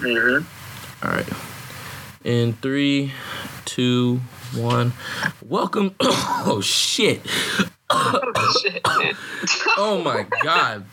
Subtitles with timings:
[0.00, 1.06] Mm-hmm.
[1.06, 1.28] All right.
[2.24, 3.12] In three,
[3.66, 4.20] two,
[4.54, 4.92] one.
[5.42, 5.94] Welcome.
[6.42, 7.20] Oh shit.
[7.90, 8.32] Oh,
[8.62, 8.80] shit.
[9.76, 10.86] Oh my god.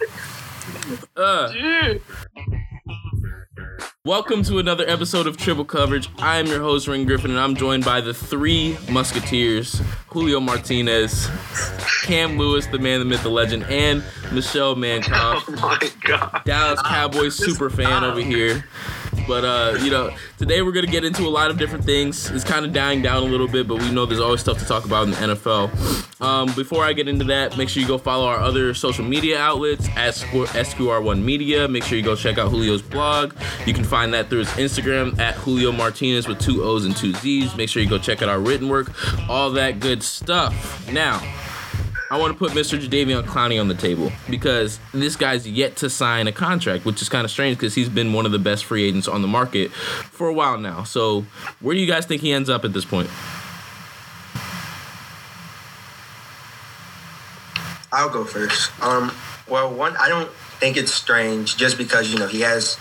[1.16, 2.02] Uh, Dude.
[4.04, 6.10] welcome to another episode of Triple Coverage.
[6.18, 11.30] I am your host, Reagan Griffin, and I'm joined by the three Musketeers Julio Martinez,
[12.04, 14.04] Cam Lewis, the man, the myth, the legend, and
[14.34, 16.42] Michelle Oh my god.
[16.44, 18.66] Dallas Cowboys super fan over here.
[19.28, 22.30] But uh, you know, today we're gonna get into a lot of different things.
[22.32, 24.66] It's kind of dying down a little bit, but we know there's always stuff to
[24.66, 26.22] talk about in the NFL.
[26.22, 29.38] Um, before I get into that, make sure you go follow our other social media
[29.40, 31.68] outlets at SQR1 Media.
[31.68, 33.36] Make sure you go check out Julio's blog.
[33.66, 37.14] You can find that through his Instagram at Julio Martinez with two O's and two
[37.14, 37.56] Z's.
[37.56, 38.92] Make sure you go check out our written work,
[39.30, 40.90] all that good stuff.
[40.92, 41.22] Now.
[42.10, 42.80] I want to put Mr.
[42.80, 47.10] Jadeveon Clowney on the table because this guy's yet to sign a contract, which is
[47.10, 49.72] kind of strange because he's been one of the best free agents on the market
[49.72, 50.84] for a while now.
[50.84, 51.26] So,
[51.60, 53.10] where do you guys think he ends up at this point?
[57.92, 58.72] I'll go first.
[58.82, 59.12] Um,
[59.50, 62.78] well, one, I don't think it's strange just because you know he has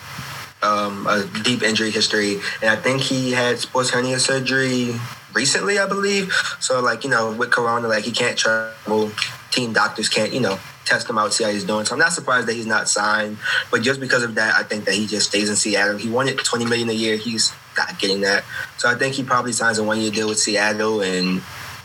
[0.62, 4.94] um, a deep injury history, and I think he had sports hernia surgery
[5.36, 6.32] recently, I believe.
[6.58, 9.12] So, like you know, with Corona, like he can't travel.
[9.52, 11.84] Team doctors can't, you know, test him out, see how he's doing.
[11.84, 13.38] So I'm not surprised that he's not signed.
[13.70, 15.98] But just because of that, I think that he just stays in Seattle.
[15.98, 17.16] He wanted 20 million a year.
[17.16, 18.44] He's not getting that.
[18.78, 21.42] So I think he probably signs a one year deal with Seattle and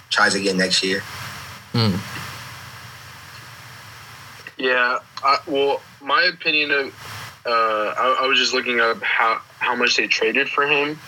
[0.10, 1.02] tries again next year.
[1.74, 1.96] Hmm.
[4.58, 5.00] Yeah.
[5.24, 7.50] I, well, my opinion of uh,
[7.98, 11.00] I, I was just looking up how how much they traded for him,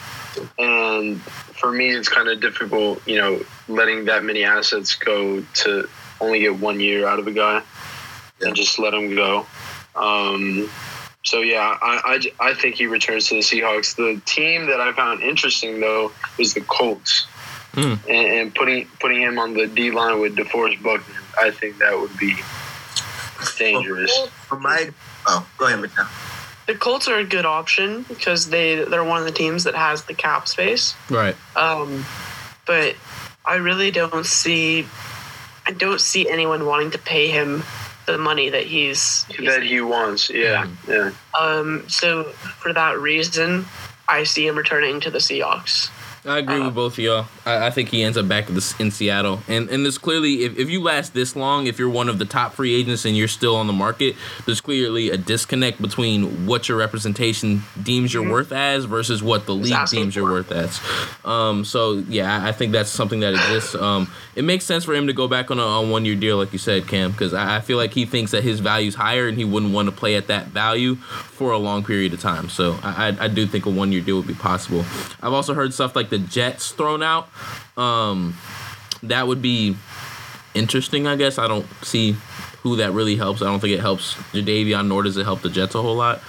[0.57, 1.21] and
[1.63, 5.87] for me, it's kind of difficult, you know, letting that many assets go to
[6.19, 7.61] only get one year out of a guy
[8.41, 9.45] and just let him go.
[9.95, 10.69] Um,
[11.23, 13.95] so yeah, I, I, I, think he returns to the Seahawks.
[13.95, 17.27] The team that I found interesting though was the Colts,
[17.73, 17.93] Hmm.
[18.07, 21.15] and, and putting putting him on the D line with DeForest Buckner.
[21.39, 22.35] I think that would be
[23.57, 24.27] dangerous.
[24.47, 24.91] For my,
[25.27, 26.07] oh, go ahead, Michelle.
[26.65, 30.05] The Colts are a good option because they they're one of the teams that has
[30.05, 30.95] the cap space.
[31.09, 31.35] Right.
[31.55, 32.05] Um,
[32.65, 32.95] but
[33.45, 34.85] I really don't see
[35.65, 37.63] I don't see anyone wanting to pay him
[38.05, 40.29] the money that he's, he's that he wants.
[40.29, 41.11] Yeah, yeah.
[41.39, 43.65] um so for that reason
[44.07, 45.89] I see him returning to the Seahawks.
[46.25, 47.25] I agree Uh, with both of y'all.
[47.45, 50.43] I, I think he ends up back in, this, in Seattle, and and there's clearly
[50.45, 53.17] if, if you last this long, if you're one of the top free agents and
[53.17, 58.23] you're still on the market, there's clearly a disconnect between what your representation deems your
[58.23, 58.29] Mhm.
[58.31, 60.79] worth as versus what the league deems your worth as.
[61.25, 63.75] Um, so yeah, I I think that's something that exists.
[63.75, 66.37] Um, it makes sense for him to go back on a on one year deal,
[66.37, 69.27] like you said, Cam, because I, I feel like he thinks that his value's higher
[69.27, 72.47] and he wouldn't want to play at that value for a long period of time.
[72.49, 74.85] So I, I, I do think a one year deal would be possible.
[75.21, 77.27] I've also heard stuff like the Jets thrown out.
[77.75, 78.37] Um,
[79.01, 79.75] that would be
[80.53, 81.39] interesting, I guess.
[81.39, 82.15] I don't see
[82.61, 83.41] who that really helps.
[83.41, 86.21] I don't think it helps Jadeveon, nor does it help the Jets a whole lot.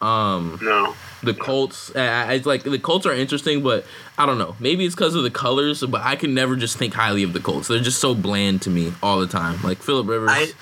[0.00, 0.94] Um, No.
[1.22, 3.84] the Colts, I, I it's like the Colts are interesting, but
[4.16, 4.54] I don't know.
[4.60, 7.40] Maybe it's because of the colors, but I can never just think highly of the
[7.40, 7.66] Colts.
[7.68, 9.60] They're just so bland to me all the time.
[9.62, 10.30] Like Philip Rivers.
[10.30, 10.52] I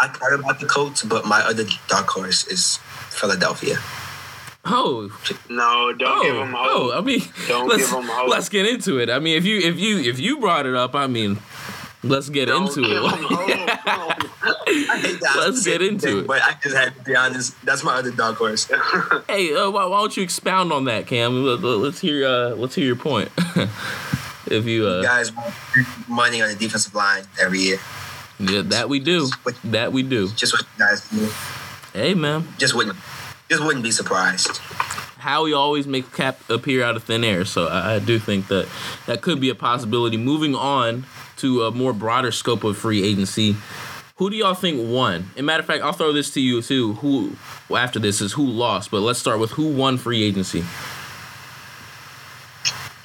[0.00, 2.78] I thought about the Colts, but my other dark horse is
[3.10, 3.76] Philadelphia.
[4.66, 5.10] Oh,
[5.48, 6.66] No, don't oh, give him hope.
[6.70, 6.98] oh.
[6.98, 8.28] I mean, Don't let's, give him hope.
[8.30, 9.10] let's get into it.
[9.10, 11.38] I mean, if you if you if you brought it up, I mean,
[12.02, 12.96] let's get Don't into it.
[12.96, 14.30] him hope.
[14.46, 16.26] I hate that Let's get into thing, it.
[16.26, 17.54] But I just had to be honest.
[17.64, 18.70] That's my other dark horse.
[19.28, 21.44] Hey, uh, why, why don't you expound on that, Cam?
[21.44, 22.26] Let, us hear.
[22.26, 23.30] Uh, let's hear your point.
[24.46, 25.54] if you, uh, Guys, want
[26.08, 27.78] money on the defensive line every year.
[28.38, 29.28] yeah, that we do.
[29.64, 30.28] That we do.
[30.30, 31.28] Just what you guys do.
[31.92, 32.46] Hey, man.
[32.58, 32.96] Just wouldn't.
[33.50, 34.58] Just wouldn't be surprised.
[35.18, 38.68] Howie always makes Cap appear out of thin air, so I, I do think that
[39.06, 40.16] that could be a possibility.
[40.16, 41.06] Moving on
[41.38, 43.56] to a more broader scope of free agency,
[44.16, 45.30] who do y'all think won?
[45.36, 46.94] And matter of fact, I'll throw this to you too.
[46.94, 47.36] Who
[47.68, 50.64] well, after this is who lost, but let's start with who won free agency.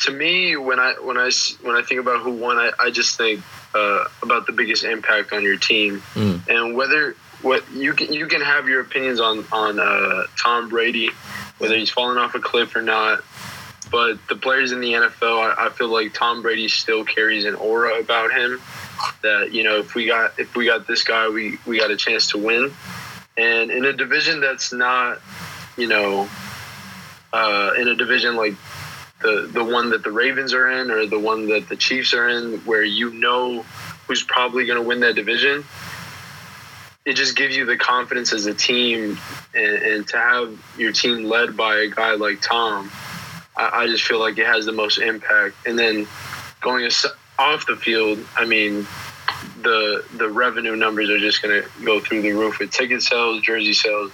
[0.01, 1.31] to me, when I when I
[1.61, 3.41] when I think about who won, I, I just think
[3.75, 6.47] uh, about the biggest impact on your team, Mm.
[6.47, 11.09] and whether what you can you can have your opinions on on uh, Tom Brady,
[11.57, 13.23] whether he's falling off a cliff or not.
[13.91, 17.55] But the players in the NFL, I, I feel like Tom Brady still carries an
[17.55, 18.61] aura about him
[19.23, 21.97] that you know if we got if we got this guy, we we got a
[21.97, 22.71] chance to win.
[23.37, 25.21] And in a division that's not,
[25.77, 26.27] you know,
[27.31, 28.55] uh, in a division like
[29.21, 32.27] the the one that the Ravens are in or the one that the Chiefs are
[32.27, 33.63] in, where you know
[34.07, 35.63] who's probably going to win that division.
[37.09, 39.17] It just gives you the confidence as a team,
[39.55, 42.91] and, and to have your team led by a guy like Tom,
[43.57, 45.55] I, I just feel like it has the most impact.
[45.65, 46.07] And then
[46.61, 46.87] going
[47.39, 48.85] off the field, I mean,
[49.63, 53.41] the the revenue numbers are just going to go through the roof with ticket sales,
[53.41, 54.11] jersey sales,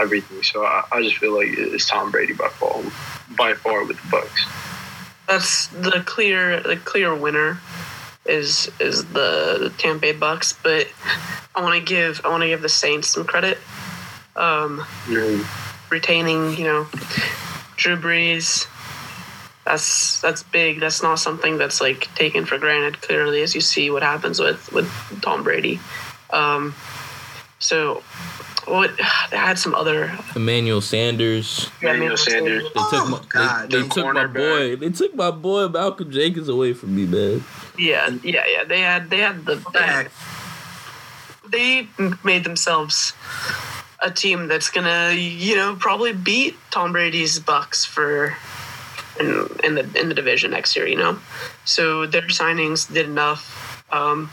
[0.00, 0.42] everything.
[0.42, 2.82] So I, I just feel like it's Tom Brady by far,
[3.38, 4.44] by far with the Bucks.
[5.28, 7.60] That's the clear the clear winner
[8.26, 10.88] is is the, the Tampa Bay Bucks, but
[11.54, 13.58] I want to give I want to give the Saints some credit.
[14.36, 15.44] Um, Mm.
[15.90, 16.86] retaining, you know,
[17.76, 18.66] Drew Brees.
[19.64, 20.80] That's that's big.
[20.80, 23.00] That's not something that's like taken for granted.
[23.00, 24.90] Clearly, as you see what happens with with
[25.22, 25.78] Tom Brady.
[26.30, 26.74] Um,
[27.58, 28.02] so,
[28.66, 28.90] what
[29.30, 30.12] they had some other.
[30.36, 31.70] Emmanuel Sanders.
[31.80, 32.64] Emmanuel Sanders.
[32.64, 34.76] They took Oh, my, God, they, they took my boy.
[34.76, 37.42] They took my boy Malcolm Jenkins away from me, man.
[37.76, 38.64] Yeah, yeah, yeah.
[38.64, 39.56] They had they had the
[41.50, 41.88] they, they
[42.22, 43.12] made themselves
[44.02, 48.36] a team that's gonna you know probably beat Tom Brady's Bucks for
[49.18, 50.86] in, in the in the division next year.
[50.86, 51.18] You know,
[51.64, 53.84] so their signings did enough.
[53.92, 54.30] Um,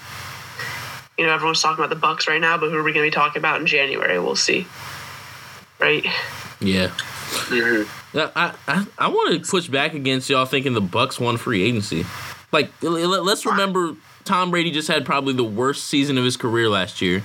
[1.18, 3.12] you know, everyone's talking about the Bucks right now, but who are we going to
[3.12, 4.20] be talking about in January?
[4.20, 4.66] We'll see.
[5.80, 6.06] Right?
[6.60, 6.88] Yeah.
[7.50, 7.88] Mhm.
[8.14, 12.06] I I, I want to push back against y'all thinking the Bucks won free agency.
[12.52, 13.96] Like, l- l- let's remember
[14.26, 17.24] Tom Brady just had probably the worst season of his career last year.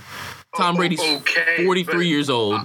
[0.56, 2.60] Tom Oh, Brady's okay, 43 but- years old.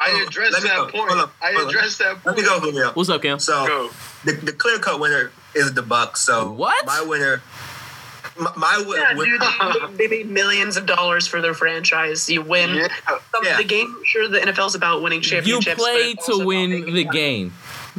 [0.00, 0.82] I addressed that go.
[0.86, 1.08] point.
[1.10, 1.68] Hold up, I hold up.
[1.70, 2.26] addressed that point.
[2.26, 2.38] Let point.
[2.38, 2.90] me go, Julio.
[2.92, 3.38] What's up, Cam?
[3.40, 3.90] So Go.
[4.24, 6.20] the, the clear cut winner is the Bucks.
[6.20, 6.86] So What?
[6.86, 7.42] My winner.
[8.38, 9.42] My, my Yeah, win- dude.
[9.98, 12.28] They made millions of dollars for their franchise.
[12.30, 12.74] You win.
[12.76, 12.88] Yeah.
[13.08, 13.56] Some- Yeah.
[13.56, 15.66] The game, sure, the NFL's about winning championships.
[15.78, 16.24] You championships.
[16.26, 17.52] play to win about making the money.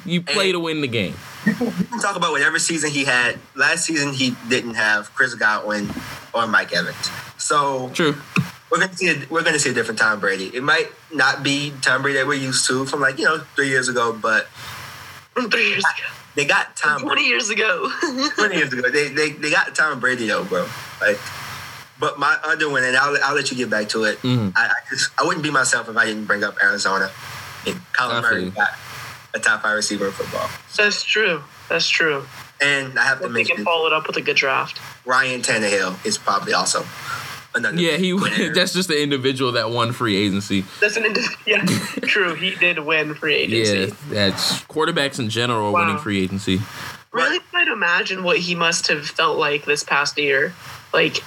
[0.03, 0.11] Game.
[0.13, 0.51] You play Hey.
[0.53, 1.15] to win the game.
[1.45, 3.39] we can talk about whatever season he had.
[3.55, 5.89] Last season he didn't have Chris Godwin
[6.33, 7.09] or Mike Evans.
[7.37, 8.15] So True.
[8.71, 10.51] we're gonna see a, we're gonna see a different Tom Brady.
[10.53, 13.69] It might not be Tom Brady that we're used to from like you know three
[13.69, 14.47] years ago, but
[15.33, 16.07] From three years ago.
[16.35, 17.01] they got Tom.
[17.01, 17.89] 20 years ago.
[18.35, 18.89] 20 years ago.
[18.89, 20.67] They, they they got Tom Brady though, bro.
[21.01, 21.17] Like,
[21.99, 24.21] but my other one, and I'll, I'll let you get back to it.
[24.21, 24.53] Mhm.
[24.55, 27.09] I, I just I wouldn't be myself if I didn't bring up Arizona.
[27.65, 28.69] And Kyler Murray got
[29.33, 31.43] a top five receiver in football, That's true.
[31.69, 32.25] That's true.
[32.61, 33.47] and I have to make.
[33.47, 34.79] They can follow it up with a good draft.
[35.05, 36.83] Ryan Tannehill is probably also
[37.53, 37.79] another.
[37.79, 38.53] Yeah, he winner.
[38.55, 40.65] that's just the individual that won free agency.
[40.81, 41.63] That's an indi- yeah,
[42.01, 42.33] true.
[42.35, 43.95] He did win free agency.
[44.09, 45.85] Yeah, that's quarterbacks in general are Wow.
[45.85, 46.59] winning free agency.
[47.11, 50.53] Really try to imagine what he must have felt like this past year.
[50.93, 51.17] Like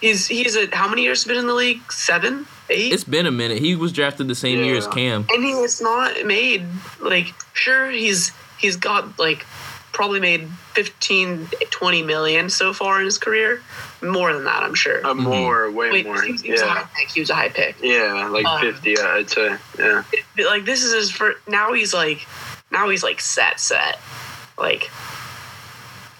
[0.00, 1.90] he's he's a how many years has been in the league?
[1.92, 2.92] Seven, eight.
[2.92, 3.58] It's been a minute.
[3.58, 5.26] He was drafted the same year as Cam.
[5.32, 6.64] and he has not made
[7.00, 9.44] like sure he's he's got like
[9.92, 13.62] probably made 15 20 million so far in his career
[14.02, 16.20] more than that i'm sure Uh, more, way wait more.
[16.20, 16.84] he was, he was Yeah.
[16.96, 19.56] pick he was a high pick Yeah, like Um, 50, uh, I'd say.
[19.78, 20.02] Yeah.
[20.36, 22.26] But, like this is his first now he's like
[22.72, 24.00] now he's like set set
[24.58, 24.90] like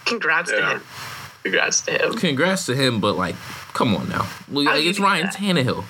[0.05, 0.82] congrats to him
[1.43, 3.35] congrats to him Congrats to him, but like,
[3.75, 4.26] come on now.
[4.49, 5.35] Like, How do you it's Ryan that?
[5.35, 5.85] Tannehill.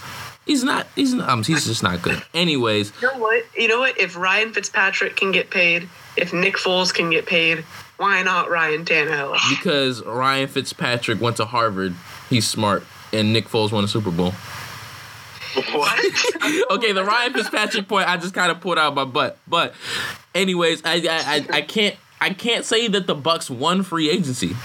[0.46, 0.86] He's not.
[0.94, 1.28] He's not.
[1.28, 2.22] Um, he's just not good.
[2.34, 6.56] Anyways, you know what you know what if ryan fitzpatrick can get paid if nick
[6.56, 7.64] foles can get paid
[7.96, 9.36] why not ryan Tannehill?
[9.50, 11.94] because Ryan Fitzpatrick went to Harvard,
[12.28, 14.32] he's smart, and Nick Foles won a Super Bowl.
[15.72, 16.70] What?
[16.72, 19.38] okay, the Ryan Fitzpatrick point I just kind of pulled out my butt.
[19.46, 19.74] But,
[20.34, 24.56] anyways, I, I I I can't I can't say that the Bucks won free agency.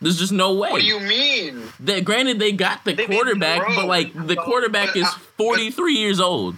[0.00, 0.70] There's just no way.
[0.70, 1.62] what do you mean?
[1.80, 6.56] That granted they got the They quarterback, but like the quarterback is 43 years old.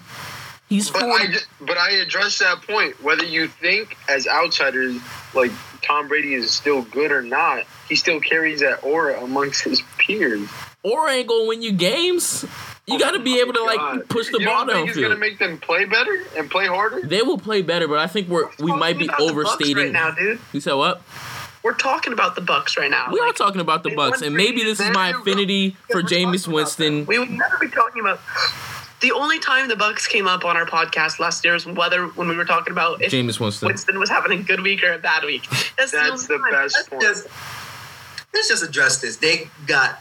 [0.69, 1.25] He's But 40.
[1.27, 3.03] I, but I address that point.
[3.03, 5.01] Whether you think as outsiders,
[5.35, 5.51] like
[5.83, 10.49] Tom Brady is still good or not, he still carries that aura amongst his peers.
[10.83, 12.47] Aura ain't gonna win you games.
[12.87, 15.17] You got to be oh able to like push the you ball think he's gonna
[15.17, 17.01] make them play better and play harder?
[17.03, 19.55] They will play better, but I think we're we might be Talking about the Bucks
[19.55, 19.77] overstating.
[19.77, 21.03] right now dude You said what?
[21.63, 24.63] We're talking about the bucks right now We are talking about the Bucks, and maybe
[24.65, 25.21] this is my There you go.
[25.21, 27.07] affinity for we're Jameis Winston.
[27.07, 28.21] We would never be talking about.
[29.01, 32.29] The only time the Bucks came up on our podcast last year was whether when
[32.29, 33.67] we were talking about if Jameis Winston.
[33.69, 35.49] Winston was having a good week or a bad week.
[35.77, 36.63] That's, That's the only time.
[36.63, 37.03] best point.
[37.03, 37.27] Just,
[38.33, 39.17] let's just address this.
[39.17, 40.01] They got.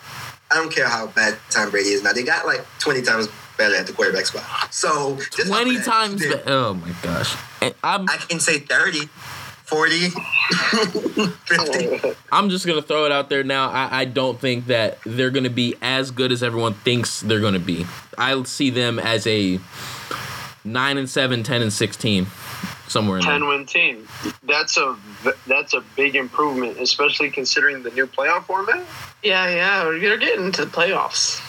[0.52, 2.12] I don't care how bad Tom Brady is now.
[2.14, 3.28] They got like 20 times
[3.58, 4.74] better at the quarterback spot.
[4.74, 6.22] So 20 times.
[6.22, 7.36] Be- oh my gosh.
[7.62, 9.08] And I'm I can say 30,
[9.72, 10.10] 40,
[11.46, 12.18] 50.
[12.32, 13.70] I'm just gonna throw it out there now.
[13.70, 17.58] I, I don't think that they're gonna be as good as everyone thinks they're gonna
[17.60, 17.86] be.
[18.18, 19.60] I see them as a
[20.66, 22.28] nine and seven, 10 and sixteen,
[22.90, 23.50] somewhere in Ten there.
[23.50, 24.08] win team.
[24.44, 24.98] That's a
[25.48, 28.84] that's a big improvement, especially considering the new playoff format.
[29.24, 31.40] Yeah, yeah, you're getting to the playoffs.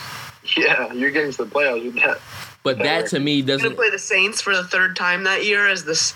[0.57, 2.21] Yeah, you're getting to the playoffs with that.
[2.64, 3.75] But that to me Gonna doesn't.
[3.75, 6.14] play the Saints for the third time that year as this.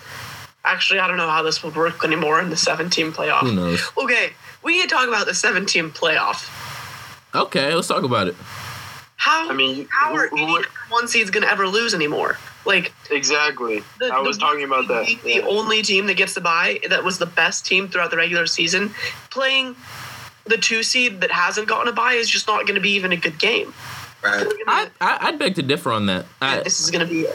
[0.67, 3.41] Actually, I don't know how this would work anymore in the 17 playoff.
[3.41, 3.81] Who knows?
[3.97, 4.33] Okay,
[4.63, 6.51] we can talk about the 17 playoff.
[7.35, 8.35] Okay, let's talk about it.
[9.17, 12.39] How I mean, how are who- any who one seeds gonna ever lose anymore?
[12.65, 13.83] Like Exactly.
[14.01, 15.07] the, I was the- talking about that.
[15.07, 15.41] The, the Yeah.
[15.47, 18.93] only team that gets the bye that was the best team throughout the regular season,
[19.31, 19.77] playing
[20.45, 23.13] the two seed that hasn't gotten a bye is just not going to be even
[23.13, 23.73] a good game.
[24.23, 24.47] Right.
[24.67, 26.27] I, I I'd beg to differ on that.
[26.41, 27.33] I, this is going to be a,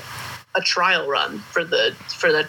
[0.55, 2.47] a trial run for the for the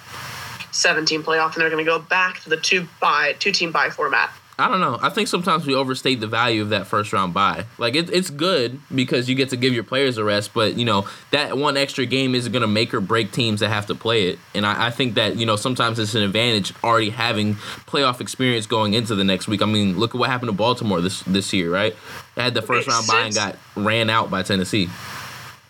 [0.73, 3.91] 17 playoff, and they're going to go back to the two bye two team bye
[3.91, 4.31] format.
[4.59, 4.99] I don't know.
[5.01, 7.65] I think sometimes we overstate the value of that first round bye.
[7.79, 10.85] Like it, it's good because you get to give your players a rest, but you
[10.85, 13.95] know that one extra game isn't going to make or break teams that have to
[13.95, 14.39] play it.
[14.55, 18.67] And I, I think that you know sometimes it's an advantage already having playoff experience
[18.67, 19.63] going into the next week.
[19.63, 21.97] I mean, look at what happened to Baltimore this this year, right?
[22.35, 24.91] They had the first round bye and got ran out by Tennessee.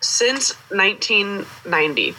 [0.01, 2.13] Since 1990,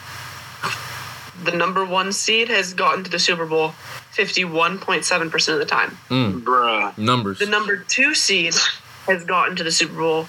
[1.42, 3.74] the number one seed has gotten to the Super Bowl
[4.14, 5.98] 51.7 percent of the time.
[6.08, 6.96] Bruh.
[6.96, 7.38] Numbers.
[7.38, 8.54] The number two seed
[9.06, 10.26] has gotten to the Super Bowl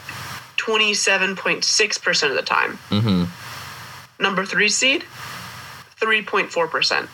[0.57, 2.77] 27.6% of the time.
[2.89, 3.25] hmm
[4.17, 5.03] Number three seed,
[5.99, 7.09] 3.4%.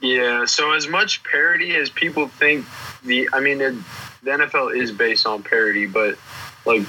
[0.00, 0.44] Yeah.
[0.44, 2.66] So as much parity as people think,
[3.04, 3.74] the I mean, it,
[4.22, 6.18] the NFL is based on parity, but
[6.64, 6.82] like.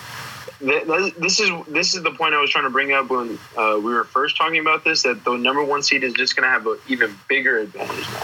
[0.59, 3.37] Th- th- This is this is the point I was trying to bring up when
[3.57, 5.03] uh, we were first talking about this.
[5.03, 8.23] That the number one seed is just going to have an even bigger advantage now.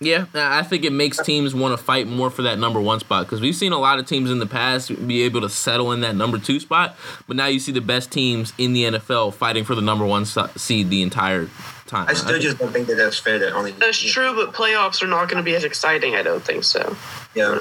[0.00, 3.24] Yeah, I think it makes teams want to fight more for that number one spot
[3.24, 6.00] because we've seen a lot of teams in the past be able to settle in
[6.00, 6.96] that number two spot,
[7.26, 10.26] but now you see the best teams in the NFL fighting for the number one
[10.26, 11.48] seed the entire
[11.86, 12.06] time.
[12.08, 13.38] I still think- just don't think that that's fair.
[13.38, 16.16] That only That's true, but playoffs are not going to be as exciting.
[16.16, 16.96] I don't think so.
[17.34, 17.60] Yeah.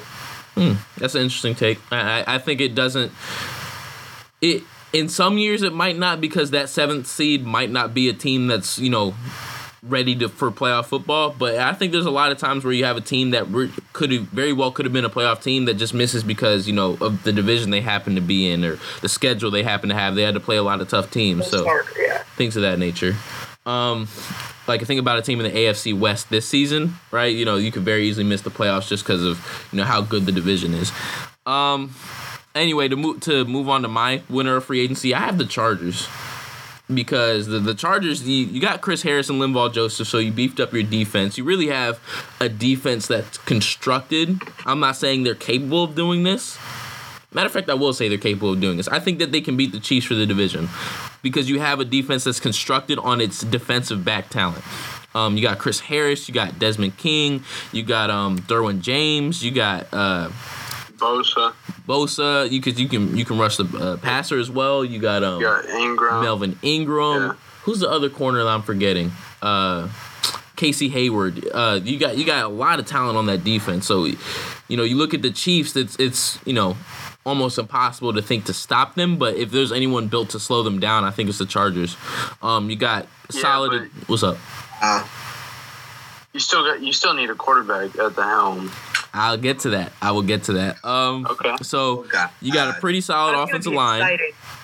[0.55, 1.79] Hmm, that's an interesting take.
[1.91, 3.11] I, I, think it doesn't.
[4.41, 8.13] It in some years it might not because that seventh seed might not be a
[8.13, 9.15] team that's you know
[9.81, 11.35] ready to for playoff football.
[11.37, 13.71] But I think there's a lot of times where you have a team that re-
[13.91, 16.73] could have very well could have been a playoff team that just misses because you
[16.73, 19.95] know of the division they happen to be in or the schedule they happen to
[19.95, 20.15] have.
[20.15, 21.47] They had to play a lot of tough teams.
[21.47, 22.23] So Sorry, yeah.
[22.35, 23.15] things of that nature.
[23.65, 24.07] Um,
[24.67, 27.33] like think about a team in the AFC West this season, right?
[27.35, 30.01] You know, you could very easily miss the playoffs just because of you know how
[30.01, 30.91] good the division is.
[31.45, 31.93] Um,
[32.55, 35.45] anyway, to move to move on to my winner of free agency, I have the
[35.45, 36.07] Chargers
[36.93, 40.59] because the, the Chargers you, you got Chris Harris and Linval Joseph, so you beefed
[40.59, 41.37] up your defense.
[41.37, 41.99] You really have
[42.39, 44.41] a defense that's constructed.
[44.65, 46.57] I'm not saying they're capable of doing this.
[47.33, 48.87] Matter of fact, I will say they're capable of doing this.
[48.87, 50.69] I think that they can beat the Chiefs for the division
[51.23, 54.63] because you have a defense that's constructed on its defensive back talent.
[55.15, 59.51] Um, you got Chris Harris, you got Desmond King, you got um, Derwin James, you
[59.51, 60.29] got uh,
[60.97, 61.53] Bosa,
[61.87, 62.49] Bosa.
[62.49, 64.85] You could you can you can rush the uh, passer as well.
[64.85, 66.23] You got um, you got Ingram.
[66.23, 67.21] Melvin Ingram.
[67.21, 67.33] Yeah.
[67.63, 69.11] Who's the other corner that I'm forgetting?
[69.41, 69.89] Uh,
[70.55, 71.47] Casey Hayward.
[71.53, 73.85] Uh, you got you got a lot of talent on that defense.
[73.85, 75.75] So, you know, you look at the Chiefs.
[75.75, 76.77] It's it's you know
[77.25, 79.17] almost impossible to think to stop them.
[79.17, 81.95] But if there's anyone built to slow them down, I think it's the Chargers.
[82.41, 83.89] Um, you got Yeah, solid.
[84.07, 84.37] What's up?
[84.81, 85.03] Uh,
[86.33, 88.71] You still got you still need a quarterback at the helm.
[89.13, 89.91] I'll get to that.
[90.01, 90.83] I will get to that.
[90.83, 91.55] Um, Okay.
[91.61, 92.31] so God.
[92.41, 94.17] you got a pretty solid That's gonna offensive be line.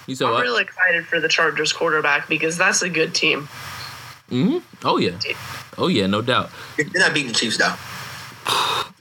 [0.08, 0.42] You said I'm what?
[0.42, 3.48] really excited for the Chargers quarterback because that's a good team.
[4.30, 5.20] hmm Oh yeah.
[5.78, 6.50] Oh yeah, no doubt.
[6.78, 7.75] they're not beating the Chiefs though.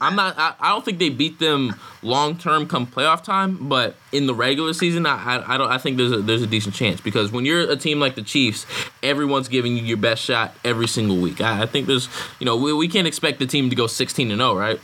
[0.01, 0.37] I'm not.
[0.37, 4.33] I, I don't think they beat them long term come playoff time, but in the
[4.33, 5.69] regular season, I, I, I don't.
[5.69, 8.21] I think there's a there's a decent chance because when you're a team like the
[8.21, 8.65] Chiefs,
[9.03, 11.41] everyone's giving you your best shot every single week.
[11.41, 12.07] I, I think there's
[12.39, 14.79] you know we, we can't expect the team to go 16 and 0, right?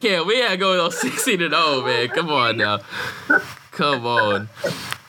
[0.00, 2.08] Yeah, we gotta go 16 and 0, man.
[2.08, 2.80] Come on now,
[3.70, 4.50] come on.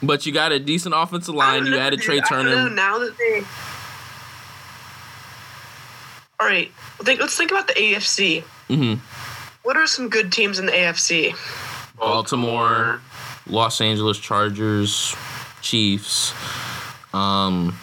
[0.02, 1.66] But you got a decent offensive line.
[1.66, 2.00] You added.
[2.00, 2.70] Trai I don't know, Turner.
[2.70, 3.44] now that they.
[6.40, 6.70] All right,
[7.04, 8.42] think, let's think about the AFC.
[8.68, 8.96] hmm
[9.64, 11.34] What are some good teams in the AFC?
[11.98, 13.00] Baltimore,
[13.48, 15.16] Los Angeles Chargers,
[15.62, 16.34] Chiefs.
[17.14, 17.78] Um,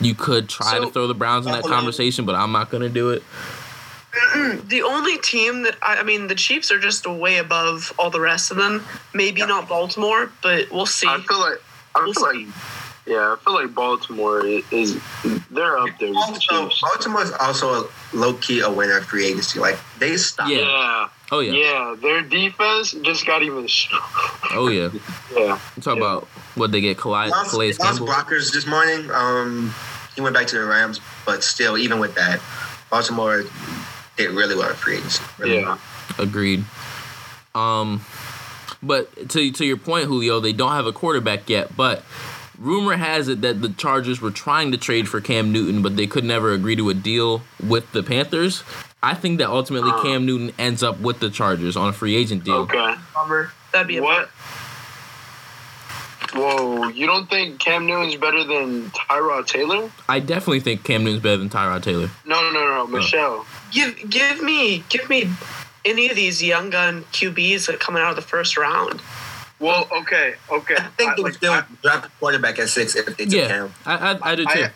[0.00, 3.10] you could try to throw the Browns in that conversation, but I'm not gonna do
[3.10, 3.22] it.
[4.64, 8.20] The only team that I, I mean, the Chiefs are just way above all the
[8.20, 8.84] rest of them.
[9.14, 9.46] Maybe Yeah.
[9.46, 11.06] not Baltimore, but we'll see.
[11.08, 11.62] I feel like
[11.94, 12.46] I We'll feel like see.
[13.06, 14.98] Yeah, I feel like Baltimore is
[15.50, 16.80] they're up there with the Also, Chiefs.
[16.82, 19.58] Baltimore's also a low key a winner of free agency.
[19.58, 20.50] Like they stopped.
[20.50, 20.58] Yeah.
[20.60, 24.06] Yeah, Oh yeah, yeah, their defense just got even stronger.
[24.52, 24.90] oh yeah.
[25.36, 26.24] Yeah, You talk about
[26.56, 28.08] what they get Calais, Lost, Calais lost Campbell.
[28.08, 29.08] Brockers this morning.
[29.12, 29.72] Um,
[30.16, 32.40] he went back to the Rams, but still, even with that,
[32.90, 33.44] Baltimore
[34.16, 35.22] did really well in free agency.
[35.38, 35.66] Really yeah.
[35.66, 35.78] well.
[36.18, 36.64] Agreed.
[37.54, 38.04] Um,
[38.82, 41.76] But to to your point, Julio, they don't have a quarterback yet.
[41.76, 42.02] But
[42.60, 46.06] rumor has it that the Chargers were trying to trade for Cam Newton, but they
[46.06, 48.62] could never agree to a deal with the Panthers.
[49.02, 50.02] I think that ultimately Uh.
[50.02, 52.56] Cam Newton ends up with the Chargers on a free agent deal.
[52.58, 52.94] Okay.
[53.14, 53.50] Bummer.
[53.72, 54.28] That'd be a What?
[56.32, 59.90] Whoa, you don't think Cam Newton's better than Tyrod Taylor?
[60.08, 62.08] I definitely think Cam Newton's better than Tyrod Taylor.
[62.24, 63.44] No, no, no, no, Michelle.
[63.72, 65.28] give give me give me
[65.84, 69.00] any of these young gun QBs that are coming out of the first round.
[69.60, 70.74] Well, okay, okay.
[70.76, 73.48] I think they like, would still draft a quarterback at six if they took Yeah,
[73.48, 73.74] him.
[73.84, 74.66] I, I, I do too.
[74.66, 74.70] I,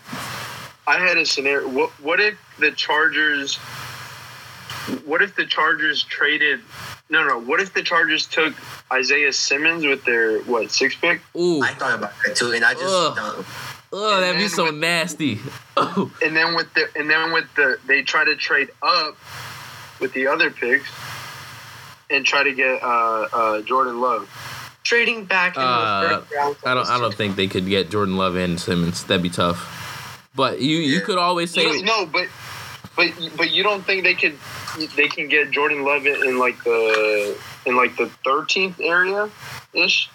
[0.87, 1.67] I had a scenario.
[1.69, 3.57] What, what if the Chargers?
[5.07, 6.61] What if the Chargers traded?
[7.09, 7.41] No, no.
[7.41, 8.55] What if the Chargers took
[8.93, 12.75] Isaiah Simmons with their what six pick, Ooh, I thought about that too, and I
[12.75, 13.17] just Ugh.
[13.17, 13.47] don't.
[13.95, 15.41] oh, that'd be so with- nasty.
[15.79, 19.17] Oh, and then with the and then with the they try to trade up
[20.01, 20.91] with the other picks
[22.11, 24.29] and try to get uh, uh, Jordan Love.
[24.85, 26.57] Trading back in Uh, the first round.
[26.65, 29.03] I don't, I don't think they could get Jordan Love and Simmons.
[29.05, 30.29] That'd be tough.
[30.37, 32.29] But you, you could always say, You don't- no, but
[32.97, 34.37] but but you don't think they could
[34.95, 37.37] they can get Jordan Love in, in like the
[37.67, 39.31] in like the thirteenth area
[39.73, 40.11] ish.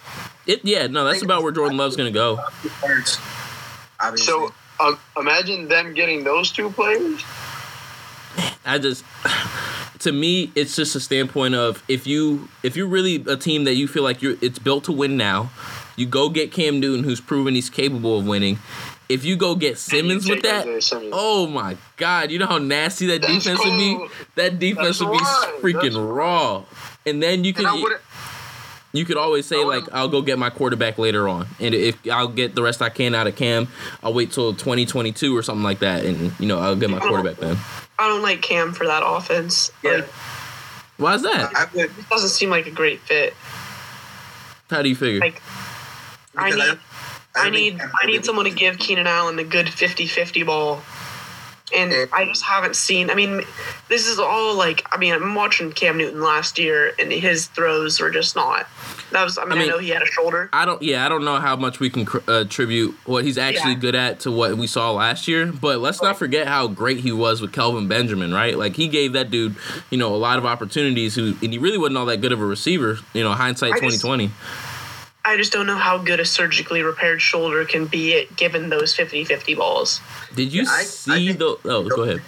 [0.45, 0.63] it.
[0.63, 2.39] Yeah, no, that's about where Jordan Love's gonna go.
[2.83, 3.23] Obviously.
[4.17, 7.21] So um, imagine them getting those two players.
[8.65, 9.03] I just
[9.99, 13.75] to me it's just a standpoint of if you if you're really a team that
[13.75, 15.51] you feel like you're it's built to win now,
[15.95, 18.59] you go get Cam Newton who's proven he's capable of winning.
[19.09, 20.67] If you go get Simmons with that,
[21.11, 24.07] oh my god, you know how nasty that That's defense would be?
[24.35, 25.59] That defense That's would be right.
[25.61, 26.63] freaking That's raw.
[27.07, 27.65] And then you can
[28.91, 31.97] you could always say I like I'll go get my quarterback later on, and if
[32.11, 33.67] I'll get the rest I can out of Cam,
[34.03, 37.37] I'll wait till 2022 or something like that, and you know I'll get my quarterback
[37.37, 37.57] then.
[37.97, 39.71] I don't like Cam for that offense.
[39.83, 40.05] yeah, Like,
[40.97, 41.51] Why is that?
[41.55, 41.85] I would.
[41.85, 43.33] it doesn't seem like a great fit.
[44.69, 45.19] How do you figure?
[45.19, 45.41] Like
[46.35, 46.79] I need
[47.35, 50.81] I don't need I need someone to give Keenan Allen a good 50-50 ball.
[51.75, 53.09] And I just haven't seen.
[53.09, 53.41] I mean,
[53.89, 54.85] this is all like.
[54.91, 58.67] I mean, I'm watching Cam Newton last year, and his throws were just not.
[59.11, 59.37] That was.
[59.37, 60.49] I mean, I, mean- know he had a shoulder.
[60.53, 60.81] I don't.
[60.81, 63.79] Yeah, I don't know how much we can uh, attribute what he's actually Yeah.
[63.79, 65.47] good at to what we saw last year.
[65.51, 68.57] But let's not forget how great he was with Kelvin Benjamin, right?
[68.57, 69.55] Like he gave that dude,
[69.89, 71.15] you know, a lot of opportunities.
[71.15, 72.99] Who and he really wasn't all that good of a receiver.
[73.13, 74.31] You know, hindsight I twenty twenty.
[75.29, 78.95] I just don't know how good a surgically repaired shoulder can be at given those
[78.95, 80.01] 50-50 balls.
[80.35, 81.57] Did you I- I see think- the?
[81.65, 82.21] Oh, go ahead.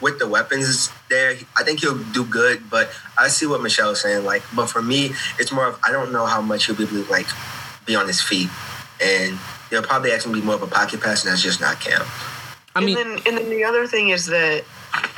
[0.00, 2.70] With the weapons there, I think he'll do good.
[2.70, 4.24] But I see what Michelle's saying.
[4.24, 7.04] Like, but for me, it's more of I don't know how much he'll be able
[7.04, 7.26] to like
[7.84, 8.48] be on his feet,
[9.02, 11.28] and he'll probably actually be more of a pocket passer.
[11.28, 12.06] And that's just not Cam.
[12.74, 14.64] I mean, and then and then the other thing is that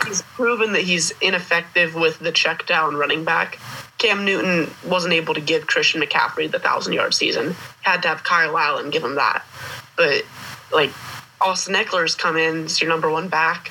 [0.06, 3.58] he's proven that he's ineffective with the check down running back.
[4.02, 7.54] Cam Newton wasn't able to give Christian McCaffrey the thousand yard season.
[7.82, 9.44] Had to have Kyle Allen give him that.
[9.96, 10.24] But
[10.72, 10.90] like
[11.40, 13.70] Austin Ekeler's come in as your number one back.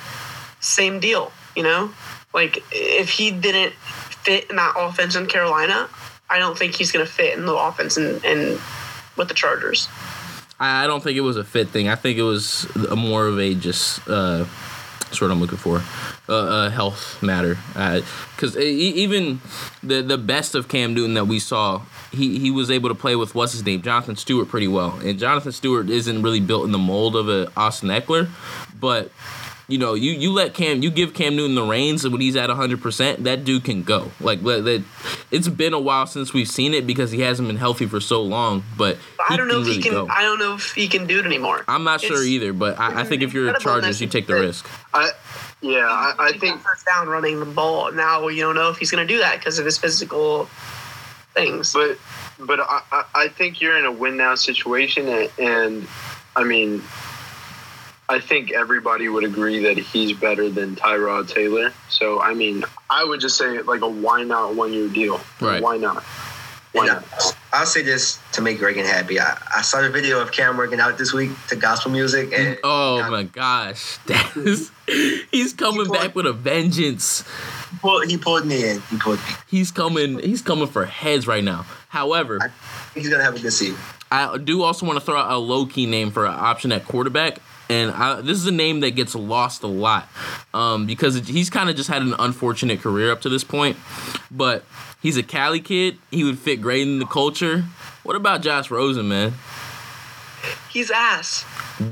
[0.61, 1.91] Same deal, you know?
[2.33, 5.89] Like if he didn't fit in that offense in Carolina,
[6.29, 8.57] I don't think he's gonna fit in the offense and and
[9.17, 9.89] with the Chargers.
[10.61, 11.89] I don't think it was a fit thing.
[11.89, 14.45] I think it was a more of a just uh,
[15.11, 15.83] that's what I'm looking for,
[16.29, 17.57] uh, a health matter.
[17.73, 19.41] Because even
[19.83, 21.81] the the best of Cam Newton that we saw,
[22.13, 24.97] he he was able to play with what's his name, Jonathan Stewart, pretty well.
[25.03, 28.29] And Jonathan Stewart isn't really built in the mold of a Austin Ekeler,
[28.79, 29.11] but.
[29.71, 32.35] You know, you, you let Cam, you give Cam Newton the reins, and when he's
[32.35, 34.11] at 100%, that dude can go.
[34.19, 34.81] Like, let- let-
[35.31, 38.21] it's been a while since we've seen it because he hasn't been healthy for so
[38.21, 38.97] long, but
[39.29, 39.93] I don't know if really he can.
[39.93, 40.07] go.
[40.09, 41.63] I don't know if he can do it anymore.
[41.69, 44.27] I'm not sure either, but I, I think if you're a incredible Chargers, you take
[44.27, 44.67] the that- risk.
[44.93, 45.11] I
[45.61, 47.91] yeah, I, I think first down running the ball.
[47.93, 50.49] Now you don't know if he's going to do that because of his physical
[51.33, 51.71] things.
[51.71, 51.97] but
[52.39, 55.87] but I, I- I think you're in a win now situation and, and
[56.35, 56.81] I mean
[58.11, 61.71] I think everybody would agree that he's better than Tyrod Taylor.
[61.89, 65.21] So I mean I would just say like a why not one year deal.
[65.39, 65.61] Right.
[65.63, 66.03] Why not?
[66.73, 67.05] Why And not?
[67.13, 69.19] I- I'll say this to make Reagan happy.
[69.19, 72.55] I, I saw the video of Cam working out this week to gospel music, and
[72.55, 74.71] mm, Oh my gosh, that is,
[75.31, 77.25] he's coming He back with a vengeance.
[77.71, 78.79] he pulled, he pulled me in.
[78.89, 79.25] He pulled me.
[79.47, 80.19] He's coming.
[80.19, 81.65] He's coming for heads right now.
[81.89, 82.47] However, I,
[82.97, 83.75] He's gonna have a good season.
[84.09, 86.85] I do also want to throw out a low key name for an option at
[86.85, 87.39] quarterback.
[87.71, 90.09] And I, this is a name that gets lost a lot
[90.53, 93.77] um, because he's kind of just had an unfortunate career up to this point.
[94.29, 94.65] But
[95.01, 95.97] he's a Cali kid.
[96.11, 97.63] He would fit great in the culture.
[98.03, 99.35] What about Josh Rosen, man?
[100.69, 101.43] He's ass.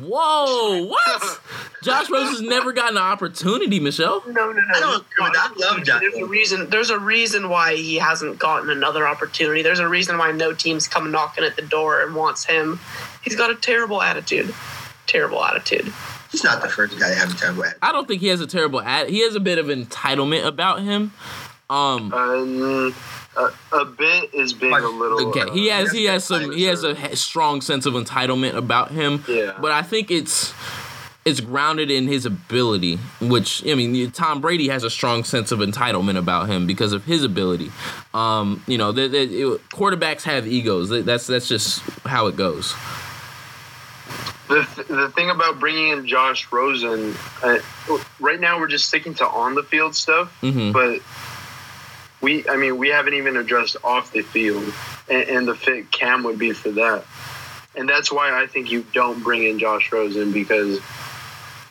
[0.01, 1.39] Whoa, what?
[1.83, 4.21] Josh Rosen's never gotten an opportunity, Michelle.
[4.27, 4.61] No, no, no.
[4.75, 5.53] I don't agree with that.
[5.55, 6.69] I love Josh There's a reason.
[6.69, 9.61] There's a reason why he hasn't gotten another opportunity.
[9.61, 12.81] There's a reason why no team's come knocking at the door and wants him.
[13.23, 14.53] He's got a terrible attitude.
[15.09, 15.91] Terrible attitude.
[16.31, 17.79] He's not the first guy to have a terrible attitude.
[17.81, 19.09] I don't think he has a terrible ad.
[19.09, 21.11] He has a bit of entitlement about him.
[21.69, 22.93] Um, Um,
[23.37, 25.27] a, a bit is being Like, a little.
[25.29, 28.91] okay, uh, he has he has some he has a strong sense of entitlement about
[28.91, 29.23] him.
[29.27, 29.57] Yeah.
[29.59, 30.53] But I think it's
[31.25, 35.59] it's grounded in his ability, which I mean, Tom Brady has a strong sense of
[35.59, 37.71] entitlement about him because of his ability.
[38.13, 39.21] Um, you know, the, the,
[39.53, 40.89] it- quarterbacks have egos.
[40.89, 42.73] That's that's just how it goes.
[44.47, 47.59] The, th- the thing about bringing in Josh Rosen, uh,
[48.19, 51.01] right now we're just sticking to on the field stuff, hmm but
[52.21, 54.73] we, I mean, we haven't even addressed off the field
[55.09, 57.05] and, and the fit Cam would be for that.
[57.75, 60.79] And that's why I think you don't bring in Josh Rosen because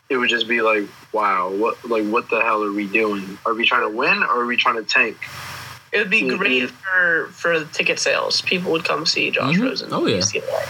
[0.08, 3.38] it would just be like, wow, what, like, what the hell are we doing?
[3.44, 5.18] Are we trying to win or are we trying to tank?
[5.92, 6.38] It would be Mhm.
[6.38, 8.40] great for for the ticket sales.
[8.42, 9.62] People would come see Josh Mhm.
[9.64, 9.88] Rosen.
[9.92, 10.18] Oh, yeah.
[10.18, 10.68] UCLA.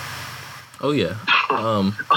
[0.80, 1.14] Oh yeah.
[1.50, 1.96] Um,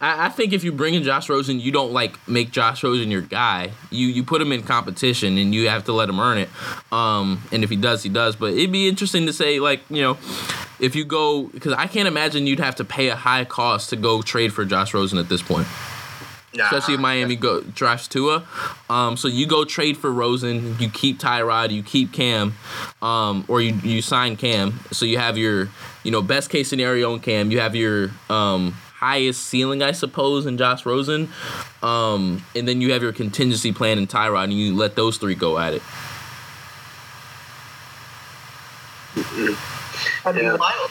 [0.00, 3.10] I, I think if you bring in Josh Rosen, you don't like make Josh Rosen
[3.10, 3.72] your guy.
[3.90, 6.48] You you put him in competition, and you have to let him earn it.
[6.92, 8.36] Um, and if he does, he does.
[8.36, 10.18] But it'd be interesting to say, like you know,
[10.78, 13.96] if you go because I can't imagine you'd have to pay a high cost to
[13.96, 15.66] go trade for Josh Rosen at this point
[16.52, 18.44] Nah, especially if Miami go drafts Tua.
[18.88, 22.54] Um, so you go trade for Rosen, you keep Tyrod, you keep Cam,
[23.00, 24.80] um, or you you sign Cam.
[24.90, 25.68] So you have your
[26.02, 27.52] you know best case scenario in Cam.
[27.52, 31.28] You have your um, highest ceiling, I suppose, in Josh Rosen,
[31.84, 35.36] um, and then you have your contingency plan in Tyrod, and you let those three
[35.36, 35.82] go at it.
[39.14, 40.52] That'd Yeah.
[40.52, 40.90] be wild.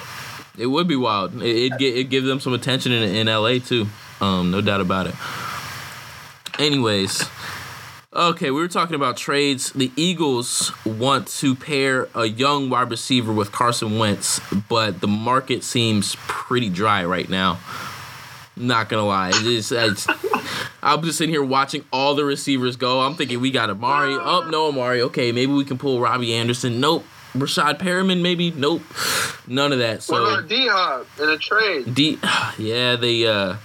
[0.58, 1.42] It would be wild.
[1.42, 3.88] It it, it give them some attention in, in LA too.
[4.22, 5.16] Um, no doubt about it.
[6.60, 7.24] Anyways,
[8.14, 9.72] okay, we were talking about trades.
[9.72, 15.64] The Eagles want to pair a young wide receiver with Carson Wentz, but the market
[15.64, 17.60] seems pretty dry right now.
[18.58, 20.06] Not gonna lie, it's, it's,
[20.84, 23.00] I'm just sitting here watching all the receivers go.
[23.00, 24.14] I'm thinking we got Amari.
[24.14, 25.02] Oh no, Amari.
[25.04, 26.82] Okay, maybe we can pull Robbie Anderson.
[26.82, 27.06] Nope.
[27.34, 28.52] Breshad Perriman, maybe.
[28.52, 28.82] Nope.
[29.48, 30.04] None of that.
[30.04, 31.96] So what about D Hop in a trade?
[31.96, 32.20] D,
[32.58, 33.56] yeah, they uh,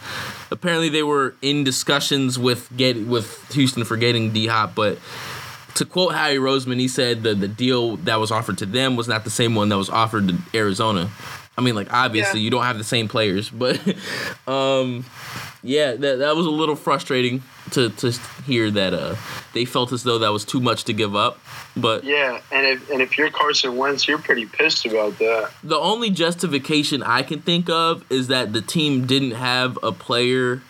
[0.55, 4.99] apparently they were in discussions with get with Houston for getting D Hop, but
[5.75, 9.09] to quote Howie Roseman, he said the the deal that was offered to them was
[9.09, 11.11] not the same one that was offered to Arizona.
[11.57, 12.45] I mean, like obviously Yeah.
[12.45, 13.81] you don't have the same players, but
[14.49, 15.05] um,
[15.62, 18.12] yeah, that that was a little frustrating to to
[18.45, 19.14] hear that uh
[19.55, 21.38] they felt as though that was too much to give up.
[21.77, 25.51] But Yeah, and if and if you're Carson Wentz, you're pretty pissed about that.
[25.62, 30.61] the only justification I can think of is that the team didn't have a player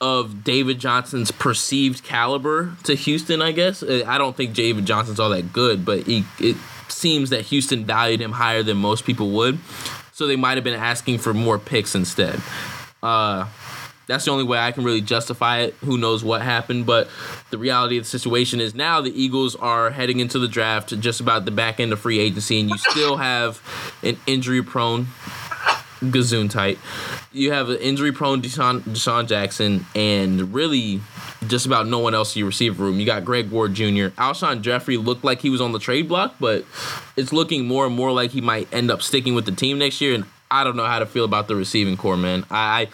[0.00, 3.82] of David Johnson's perceived caliber to Houston, I guess.
[3.82, 6.56] I don't think David Johnson's all that good, but he, it
[6.88, 9.58] seems that Houston valued him higher than most people would.
[10.12, 12.40] So they might have been asking for more picks instead.
[13.02, 13.46] Uh,
[14.06, 15.74] that's the only way I can really justify it.
[15.84, 17.08] Who knows what happened, but
[17.50, 21.20] the reality of the situation is now the Eagles are heading into the draft just
[21.20, 23.60] about the back end of free agency, and you still have
[24.02, 25.08] an injury prone
[26.12, 26.78] Gazoon tight.
[27.32, 31.00] You have an injury prone DeSean, DeSean Jackson, and really
[31.46, 32.98] just about no one else in your receiver room.
[33.00, 34.08] You got Greg Ward Jr.
[34.16, 36.64] Alshon Jeffery looked like he was on the trade block, but
[37.16, 40.00] it's looking more and more like he might end up sticking with the team next
[40.00, 40.14] year.
[40.14, 42.44] And I don't know how to feel about the receiving corps, man.
[42.50, 42.82] I.
[42.82, 42.88] I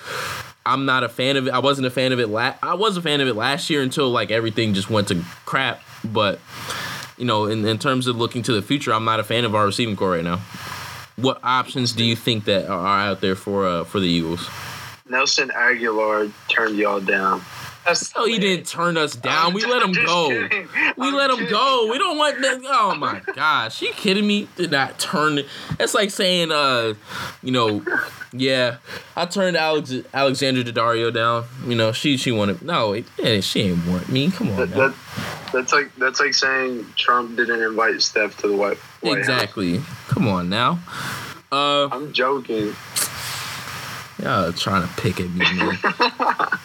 [0.66, 1.50] I'm not a fan of it.
[1.52, 2.28] I wasn't a fan of it.
[2.28, 5.24] La- I was a fan of it last year until like everything just went to
[5.46, 5.80] crap.
[6.04, 6.38] But
[7.16, 9.54] you know, in, in terms of looking to the future, I'm not a fan of
[9.54, 10.40] our receiving corps right now.
[11.20, 14.48] What options do you think that are out there for uh, for the Eagles?
[15.08, 17.42] Nelson Agholor turned y'all down.
[17.84, 19.54] That's Oh, he didn't turn us down.
[19.54, 20.28] We let him go.
[20.28, 20.68] kidding.
[20.96, 21.88] We I'm let him go.
[21.90, 22.60] We don't want that.
[22.64, 24.48] Oh my gosh, you kidding me?
[24.56, 25.38] Did not turn.
[25.38, 25.46] it.
[25.78, 26.94] That's like saying, uh,
[27.42, 27.82] you know,
[28.32, 28.76] yeah,
[29.16, 31.46] I turned Alex Alexandra Daddario down.
[31.66, 32.62] You know, she she wanted.
[32.62, 34.30] No, it, yeah, she ain't want me.
[34.30, 34.94] Come on, That, that,
[35.52, 39.28] that's like that's like saying Trump didn't invite Steph to the White, White House.
[39.28, 39.80] exactly.
[40.08, 40.78] Come on now.
[41.52, 42.74] Uh, I'm joking.
[44.22, 45.78] y'all trying to pick at me, man.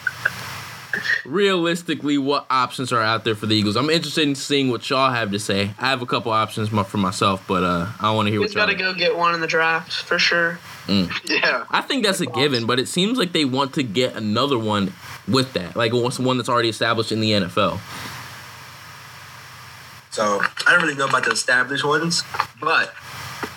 [1.26, 3.76] Realistically, what options are out there for the Eagles?
[3.76, 5.72] I'm interested in seeing what y'all have to say.
[5.78, 8.60] I have a couple options for myself, but uh, I want to hear He's what
[8.60, 8.66] y'all.
[8.66, 10.58] got to go get one in the draft for sure.
[10.88, 11.64] Yeah.
[11.68, 14.92] I think that's a given, but it seems like they want to get another one
[15.28, 17.78] with that, like one that's already established in the NFL.
[20.16, 22.22] So I don't really know about the established ones,
[22.58, 22.94] but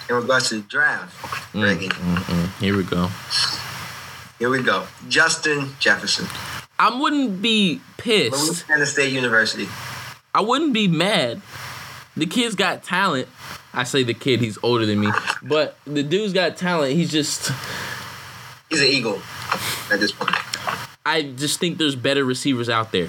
[0.10, 1.16] in regards to the draft,
[1.54, 2.60] Mm, Reggie, mm, mm.
[2.60, 3.10] Here we go.
[4.40, 4.86] here we go.
[5.08, 6.28] Justin Jefferson.
[6.78, 8.36] I wouldn't be pissed.
[8.46, 9.70] Louisiana State University.
[10.36, 11.42] I wouldn't be mad.
[12.18, 13.30] The kid's got talent.
[13.74, 16.92] I say the kid, he's older than me, but the dude's got talent.
[16.94, 17.54] He's just,
[18.70, 19.22] He's an Eagle
[19.94, 20.36] at this point.
[21.06, 23.08] I just think there's better receivers out there.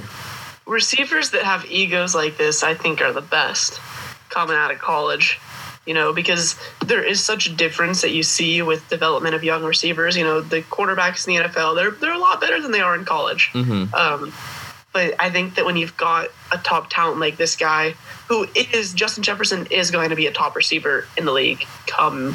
[0.71, 3.81] Receivers that have egos like this, I think, are the best
[4.29, 5.41] coming out of college.
[5.85, 6.55] You know, because
[6.87, 10.17] there is such a difference that you see with development of young receivers.
[10.17, 12.95] You know, the quarterbacks in the NFL, they're they're a lot better than they are
[12.95, 13.51] in college.
[13.53, 14.33] hmm Um,
[14.93, 17.95] but I think that when you've got a top talent like this guy,
[18.29, 22.35] who is Justin Jefferson, is going to be a top receiver in the league come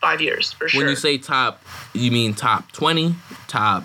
[0.00, 0.80] five years for sure.
[0.80, 3.16] When you say top, you mean top twenty,
[3.48, 3.84] top.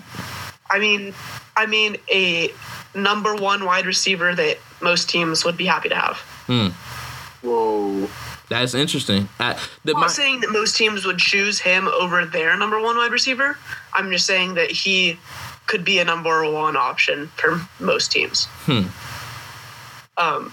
[0.70, 1.14] I mean,
[1.56, 2.52] I mean a
[2.94, 6.16] number one wide receiver that most teams would be happy to have.
[6.46, 6.68] Hmm,
[7.46, 8.08] Whoa.
[8.48, 9.28] that's interesting.
[9.38, 12.80] Uh, the, I'm my, not saying that most teams would choose him over their number
[12.80, 13.56] one wide receiver.
[13.94, 15.18] I'm just saying that he
[15.66, 18.46] could be a number one option for most teams.
[18.66, 18.88] Hmm.
[20.16, 20.52] Um,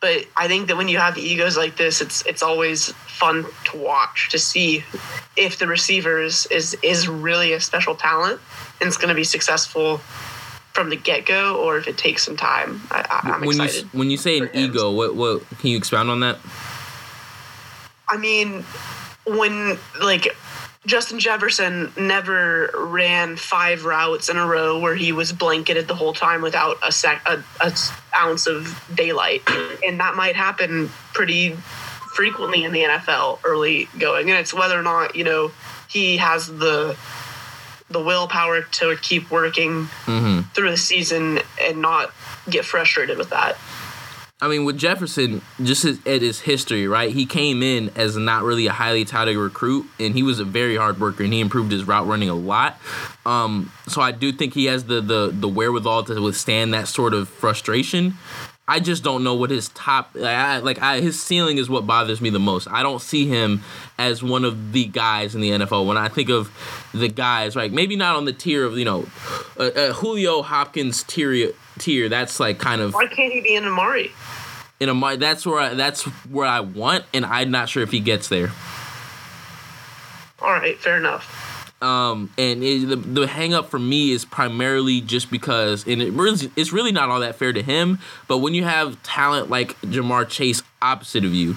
[0.00, 3.78] but I think that when you have egos like this, it's it's always fun to
[3.78, 4.84] watch to see
[5.36, 8.40] if the receiver is is, is really a special talent
[8.80, 10.00] and it's going to be successful
[10.74, 12.82] from the get go, or if it takes some time.
[12.90, 13.92] I, I'm when you excited.
[13.92, 16.38] when you say an ego, what what can you expound on that?
[18.08, 18.64] I mean,
[19.24, 20.36] when like
[20.84, 26.12] Justin Jefferson never ran five routes in a row where he was blanketed the whole
[26.12, 27.72] time without a sec a, a
[28.14, 29.42] ounce of daylight,
[29.86, 31.52] and that might happen pretty
[32.14, 35.52] frequently in the NFL early going, and it's whether or not you know
[35.88, 36.96] he has the
[37.94, 42.12] the willpower to keep working hmm through the season and not
[42.50, 43.56] get frustrated with that.
[44.40, 47.10] I mean, with Jefferson, just his, at his history, right?
[47.10, 50.76] He came in as not really a highly touted recruit, and he was a very
[50.76, 52.78] hard worker, and he improved his route running a lot.
[53.24, 57.14] Um, so I do think he has the the the wherewithal to withstand that sort
[57.14, 58.14] of frustration.
[58.66, 60.34] I just don't know what his top like.
[60.36, 62.66] I, like I, his ceiling is what bothers me the most.
[62.70, 63.62] I don't see him
[63.98, 65.86] as one of the guys in the NFL.
[65.86, 66.50] When I think of
[66.94, 67.70] the guys, right?
[67.70, 69.06] Maybe not on the tier of you know,
[69.58, 71.52] uh, uh, Julio Hopkins tier.
[71.78, 74.12] Tier that's like kind of Why can't he be in Amari?
[74.80, 77.90] in a mi- that's where I, that's where I want, and I'm not sure if
[77.90, 78.50] he gets there.
[80.40, 81.43] All right, fair enough.
[81.84, 86.12] Um, and it, the the hang up for me is primarily just because, and it
[86.14, 87.98] really, it's really not all that fair to him.
[88.26, 91.56] But when you have talent like Ja'Marr Chase opposite of you,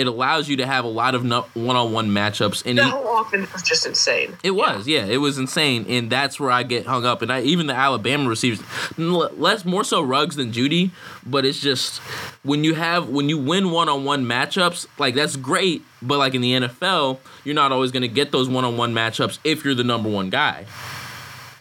[0.00, 1.22] it allows you to have a lot of
[1.54, 4.36] one on one matchups, and The he, whole offense was just insane.
[4.42, 7.20] It was, yeah, it was insane, and that's where I get hung up.
[7.20, 8.64] And I even the Alabama receivers,
[8.96, 10.90] less more so Ruggs than Jeudy,
[11.26, 11.98] but it's just
[12.42, 15.82] when you have when you win one on one matchups, like that's great.
[16.00, 18.94] But like in the NFL, you're not always going to get those one on one
[18.94, 20.64] matchups if you're the number one guy.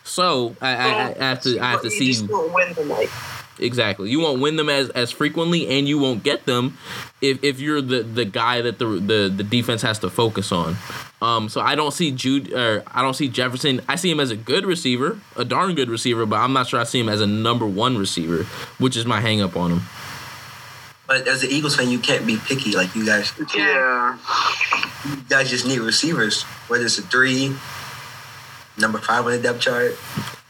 [0.05, 2.73] So I, I, I have to I have to see You just won't win.
[3.59, 4.09] Exactly.
[4.09, 6.77] You won't win them as, as frequently, and you won't get them
[7.21, 10.75] if, if you're the, the guy that the, the the defense has to focus on.
[11.21, 13.81] Um, so I don't see Jude or I don't see Jefferson.
[13.87, 16.79] I see him as a good receiver, a darn good receiver, but I'm not sure
[16.79, 18.43] I see him as a number one receiver,
[18.77, 19.81] which is my hang up on him.
[21.07, 22.73] But as an Eagles fan, you can't be picky.
[22.73, 24.17] Like you guys, Yeah.
[25.09, 26.43] you guys just need receivers.
[26.67, 27.55] Whether it's a three,
[28.77, 29.97] number five on the depth chart.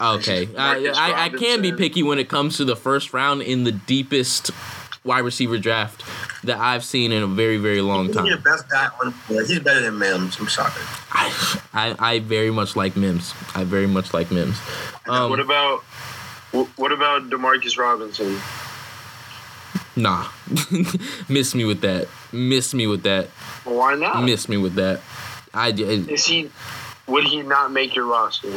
[0.00, 3.64] Okay, I, I, I can be picky when it comes to the first round in
[3.64, 4.50] the deepest
[5.04, 6.04] wide receiver draft
[6.44, 8.42] that I've seen in a very very long He's the time.
[8.42, 9.44] best guy on the.
[9.46, 10.38] He's better than Mims.
[10.40, 10.72] I'm sorry.
[11.12, 13.34] I, I I very much like Mims.
[13.54, 14.58] I very much like Mims.
[15.08, 15.80] Um, what about
[16.52, 18.38] wh- what about Demarcus Robinson?
[19.96, 20.28] Nah,
[21.28, 22.08] miss me with that.
[22.32, 23.26] Miss me with that.
[23.64, 24.24] Why not?
[24.24, 25.00] Miss me with that.
[25.52, 26.08] I did.
[26.08, 26.50] Is he?
[27.10, 28.52] Would he not make your roster?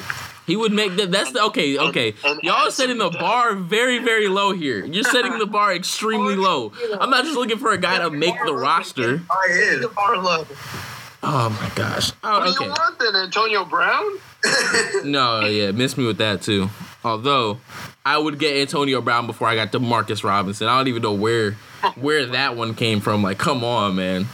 [0.45, 1.11] He would make that.
[1.11, 1.77] That's the okay.
[1.77, 4.85] Okay, and y'all are setting the bar very, very low here.
[4.85, 6.73] You're setting the bar extremely low.
[6.99, 9.21] I'm not just looking for a guy to make the roster.
[9.29, 9.81] Oh, he is.
[9.81, 10.45] The bar low.
[11.25, 12.11] Oh my gosh.
[12.23, 14.03] Oh, what Oh, do you want then, Antonio Brown?
[15.05, 16.69] No, yeah, miss me with that too.
[17.05, 17.59] Although
[18.05, 20.67] I would get Antonio Brown before I got to Marcus Robinson.
[20.67, 21.51] I don't even know where
[21.95, 23.23] where that one came from.
[23.23, 24.27] Like, come on, man.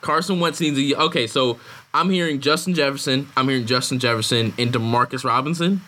[0.00, 1.26] Carson Wentz needs a okay.
[1.26, 1.58] So
[1.94, 3.28] I'm hearing Justin Jefferson.
[3.36, 5.80] I'm hearing Justin Jefferson and Demarcus Robinson.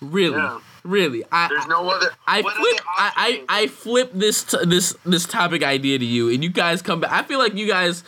[0.00, 0.58] Really, Yeah.
[0.82, 1.22] really.
[1.32, 2.10] I There's no other.
[2.26, 3.12] I flip I,
[3.48, 3.62] I?
[3.62, 7.12] I flip this t- this this topic idea to you and you guys come back.
[7.12, 8.02] I feel like you guys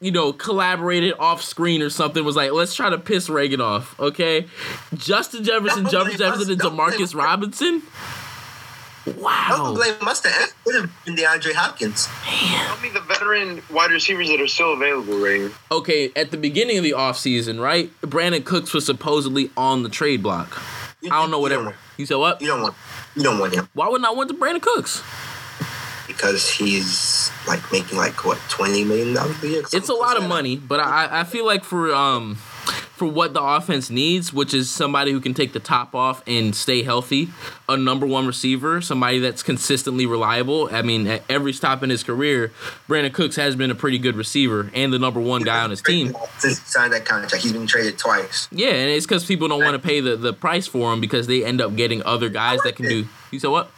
[0.00, 3.98] you know collaborated off screen or something was like let's try to piss Reagan off,
[3.98, 4.46] okay?
[4.94, 6.16] Justin Jefferson, Justin.
[6.16, 7.82] Jefferson and Demarcus us.
[9.06, 9.22] Robinson?
[9.22, 9.74] Don't Wow.
[9.74, 10.32] blame Mustang.
[10.34, 12.08] It could have been DeAndre Hopkins.
[12.24, 15.50] Tell me the veteran wide receivers that are still available, Ray.
[15.70, 17.90] Okay, at the beginning of the offseason, right?
[18.02, 20.60] Brandin Cooks was supposedly on the trade block.
[21.00, 21.64] You- I don't know you whatever.
[21.64, 22.40] don't- You said what?
[22.42, 22.74] You don't want.
[23.14, 25.02] You don't want him Why wouldn't I want to Brandin Cooks?
[26.06, 29.62] because he's like making like what twenty million dollars a year.
[29.72, 32.38] It's a lot of money, but I, I feel like for um
[32.96, 36.56] for what the offense needs, which is somebody who can take the top off and
[36.56, 37.28] stay healthy,
[37.68, 40.70] a number one receiver, somebody that's consistently reliable.
[40.72, 42.52] I mean, at every stop in his career,
[42.88, 45.82] Brandin Cooks has been a pretty good receiver and the number one guy on his
[45.82, 46.16] team.
[46.38, 48.48] Since he signed that contract, he's been traded twice.
[48.50, 51.26] Yeah, and it's because people don't want to pay the, the price for him because
[51.26, 53.06] they end up getting other guys that can do.
[53.30, 53.70] You said what?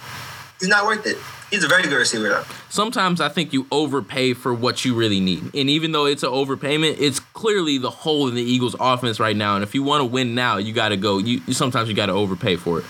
[0.61, 1.19] He's not worth it.
[1.51, 2.45] He's a very good receiver though.
[2.69, 5.45] sometimes I think you overpay for what you really need.
[5.55, 9.37] And even though it's an overpayment, it's clearly the hole in the Eagles offense right
[9.37, 9.55] now.
[9.55, 11.19] And if you want to win now, you got to go.
[11.19, 12.85] You you- sometimes you got to overpay for it.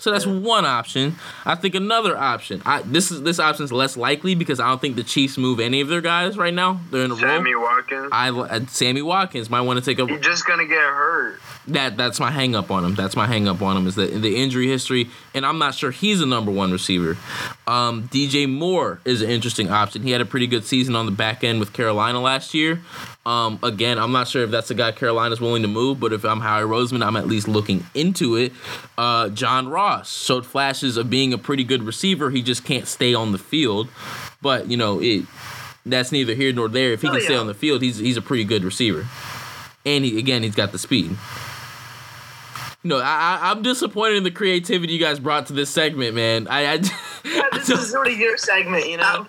[0.00, 1.16] So that's one option.
[1.44, 2.62] I think another option.
[2.64, 5.80] I this is this option's less likely because I don't think the Chiefs move any
[5.80, 6.80] of their guys right now.
[6.92, 7.64] They're in a Sammy roll.
[7.64, 8.08] Watkins.
[8.12, 11.40] I uh, Sammy Watkins might want to take a He's just gonna get hurt.
[11.66, 12.94] that that's my hang up on him.
[12.94, 15.90] That's my hang up on him is the the injury history, and I'm not sure
[15.90, 17.16] he's a number one receiver.
[17.66, 20.02] Um, DJ Moore is an interesting option.
[20.02, 22.80] He had a pretty good season on the back end with Carolina last year.
[23.26, 26.24] Um, again, I'm not sure if that's the guy Carolina's willing to move, but if
[26.24, 28.52] I'm Howie Roseman, I'm at least looking into it.
[28.96, 32.30] Uh, John Ross showed flashes of being a pretty good receiver.
[32.30, 33.88] He just can't stay on the field,
[34.42, 35.24] but you know it.
[35.86, 36.92] That's neither here nor there.
[36.92, 39.06] If he Oh, can stay on the field, he's he's a pretty good receiver
[39.86, 41.16] and he again he's got the speed.
[42.84, 46.46] No, I, I I'm disappointed in the creativity you guys brought to this segment, man.
[46.48, 46.74] I, I
[47.24, 49.26] Yeah, this is sort of your segment, you know.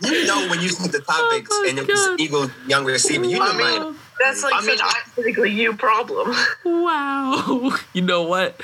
[0.00, 2.20] You know when you see the topics Oh and it was God.
[2.20, 5.50] Eagles young receiver, you know I mean, like That's like I mean, such a specifically
[5.52, 6.34] you problem.
[6.64, 7.76] wow.
[7.92, 8.60] You know what?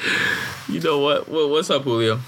[0.68, 1.28] You know what?
[1.28, 1.50] what?
[1.50, 2.20] What's up, Julio?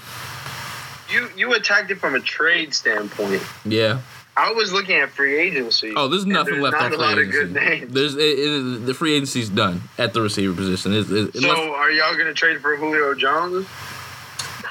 [1.09, 3.41] You you attacked it from a trade standpoint.
[3.65, 4.01] Yeah.
[4.35, 5.93] I was looking at free agency.
[5.95, 7.39] Oh, there's and nothing left not at a free lot agency.
[7.39, 7.93] of good names.
[7.93, 10.93] There's it, it, the free agency's done at the receiver position.
[10.93, 13.65] It, it, so unless- are y'all gonna trade for Julio Jones?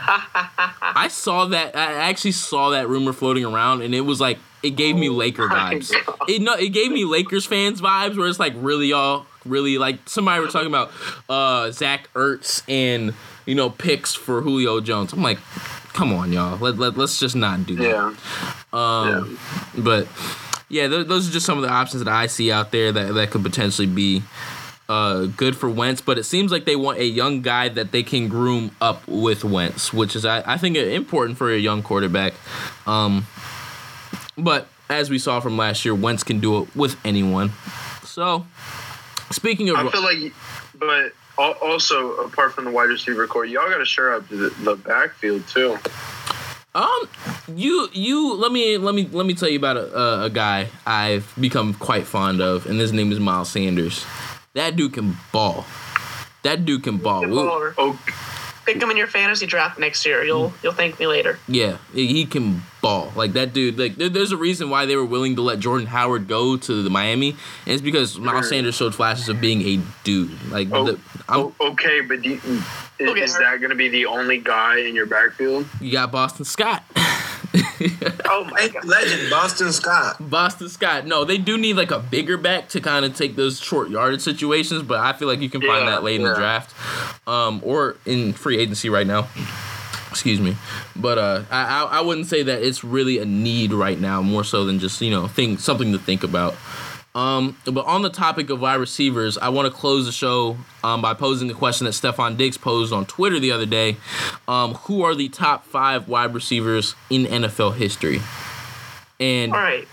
[0.83, 1.77] I saw that.
[1.77, 5.49] I actually saw that rumor floating around, and it was like it gave me Laker
[5.49, 5.93] vibes.
[6.29, 9.99] It no, it gave me Lakers fans vibes, where it's like really all really like
[10.07, 10.91] somebody were talking about
[11.29, 13.15] uh Zach Ertz and
[13.47, 15.13] you know picks for Julio Jones.
[15.13, 15.39] I'm like,
[15.93, 16.59] come on, y'all.
[16.59, 17.85] Let, let let's just not do that.
[17.85, 18.15] Yeah.
[18.73, 19.39] Um,
[19.77, 20.07] but
[20.69, 23.15] yeah, th- those are just some of the options that I see out there that
[23.15, 24.23] that could potentially be
[24.89, 26.01] uh, good for Wentz.
[26.01, 29.45] But it seems like they want a young guy that they can groom up with
[29.45, 32.35] Wentz, which is I, I think important for a young quarterback.
[32.87, 33.27] Um,
[34.37, 37.53] but as we saw from last year, Wentz can do it with anyone.
[38.05, 38.47] So
[39.31, 40.33] speaking of I feel like,
[40.79, 44.77] but also apart from the wide receiver corps, y'all got to share up the, the
[44.77, 45.79] backfield too.
[46.75, 47.09] Um,
[47.55, 50.69] you you let me let me let me tell you about a, a, a guy
[50.87, 54.05] I've become quite fond of, and his name is Miles Sanders.
[54.57, 55.67] That dude can ball.
[56.43, 57.21] That dude can ball.
[57.21, 57.75] Good We- baller.
[57.77, 57.99] Oh,
[58.65, 60.25] Pick him in your fantasy draft next year.
[60.25, 60.63] You'll mm.
[60.63, 61.39] you'll thank me later.
[61.47, 63.13] yeah, he can ball.
[63.15, 63.79] Like that dude.
[63.79, 66.83] Like there, there's a reason why they were willing to let Jordan Howard go to
[66.83, 70.33] the Miami, and it's because Miles Sanders showed flashes of being a dude.
[70.51, 72.41] Like oh, the, I'm, oh, okay, but do you,
[72.99, 75.65] is, Okay, is that going to be the only guy in your backfield?
[75.81, 76.83] you got Boston Scott.
[78.29, 78.85] Oh my god.
[78.85, 80.17] legend Boston Scott.
[80.31, 81.07] Boston Scott.
[81.07, 84.21] No, they do need like a bigger back to kind of take those short yardage
[84.21, 86.75] situations, but I feel like you can find Yeah, that late in the draft,
[87.29, 89.29] um, or in free agency right now.
[90.11, 90.57] Excuse me,
[90.95, 94.45] but uh, I I I wouldn't say that it's really a need right now, more
[94.45, 96.55] so than just you know think something to think about.
[97.17, 101.01] Um, but on the topic of wide receivers, I want to close the show um,
[101.01, 103.97] by posing a question that Stefon Diggs posed on Twitter the other day.
[104.47, 108.21] Um, who are the top five wide receivers in NFL history?
[109.19, 109.89] And All right.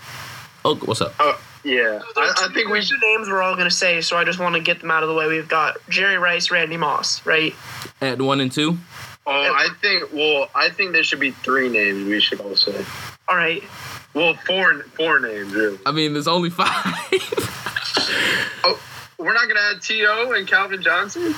[0.66, 1.14] oh, what's up?
[1.18, 1.34] Uh,
[1.64, 4.38] yeah, I, I think we There's two names we're all gonna say, so I just
[4.38, 5.26] want to get them out of the way.
[5.26, 7.54] We've got Jerry Rice, Randy Moss, right?
[8.02, 8.76] At one and two?
[9.26, 10.12] Oh, I think.
[10.12, 12.06] Well, I think there should be three names.
[12.06, 12.84] We should all say.
[13.26, 13.62] All right.
[14.14, 15.78] Well, four four names really.
[15.84, 16.94] I mean, there's only five.
[18.66, 18.80] Oh,
[19.18, 21.34] we're not gonna add To and Calvin Johnson.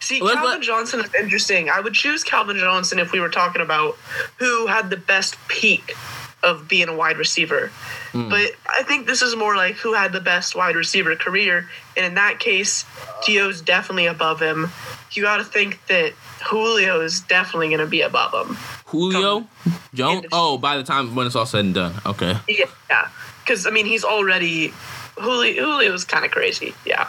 [0.00, 1.68] See, Let's Calvin let- Johnson is interesting.
[1.68, 3.96] I would choose Calvin Johnson if we were talking about
[4.38, 5.94] who had the best peak
[6.42, 7.68] of being a wide receiver.
[8.12, 8.28] Hmm.
[8.28, 11.68] But I think this is more like who had the best wide receiver career.
[11.96, 12.84] And in that case,
[13.24, 14.70] T.O.'s definitely above him.
[15.12, 16.12] You got to think that
[16.46, 18.56] Julio is definitely going to be above him.
[18.86, 19.46] Julio?
[19.94, 20.26] Jones?
[20.32, 21.94] Oh, by the time when it's all said and done.
[22.06, 22.36] Okay.
[22.48, 23.08] Yeah.
[23.44, 24.72] Because, I mean, he's already.
[25.16, 26.74] Julio, Julio's kind of crazy.
[26.84, 27.08] Yeah.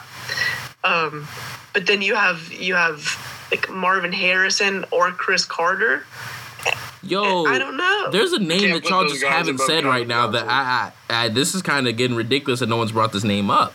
[0.83, 1.27] Um,
[1.73, 3.17] but then you have you have
[3.51, 6.05] like Marvin Harrison or Cris Carter.
[7.03, 8.09] Yo, I don't know.
[8.11, 11.55] there's a name that y'all just haven't said right now that I, I, I this
[11.55, 13.73] is kind of getting ridiculous that no one's brought this name up.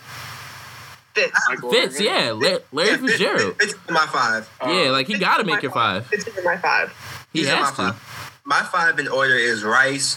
[1.14, 1.38] Fitz.
[1.48, 3.56] Michael Fitz, yeah, Larry Fitzgerald.
[3.58, 4.50] Fitz is my five.
[4.62, 6.06] Yeah, like he got to make my your five.
[6.06, 6.90] Fitz is my five.
[7.32, 7.74] He has my to.
[7.92, 8.40] five.
[8.44, 10.16] My five in order is Rice,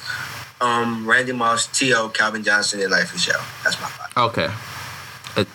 [0.61, 3.45] um, Randy Moss, T.O., Calvin Johnson, and Larry Fitzgerald.
[3.63, 4.17] That's my five.
[4.17, 4.49] Okay.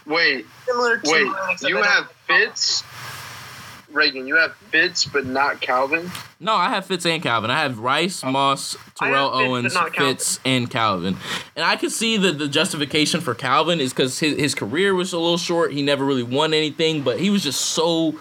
[0.06, 1.26] Wait, Similar to wait.
[1.26, 2.84] mine, You have Fitz,
[3.90, 4.26] Reagan.
[4.26, 6.10] You have Fitz, but not Calvin.
[6.38, 7.50] No, I have Fitz and Calvin.
[7.50, 11.16] I have Rice, Moss, Terrell Fitz, Owens, not Fitz, and Calvin.
[11.56, 15.12] And I can see that the justification for Calvin is because his, his career was
[15.12, 15.72] a little short.
[15.72, 18.12] He never really won anything, but he was just so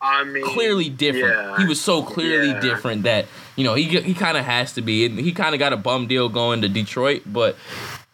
[0.00, 1.34] I mean, clearly different.
[1.36, 1.56] yeah.
[1.58, 2.60] He was so clearly Yeah.
[2.60, 3.26] different that
[3.56, 5.04] you know he he kind of has to be.
[5.06, 7.56] And he kind of got a bum deal going to Detroit, but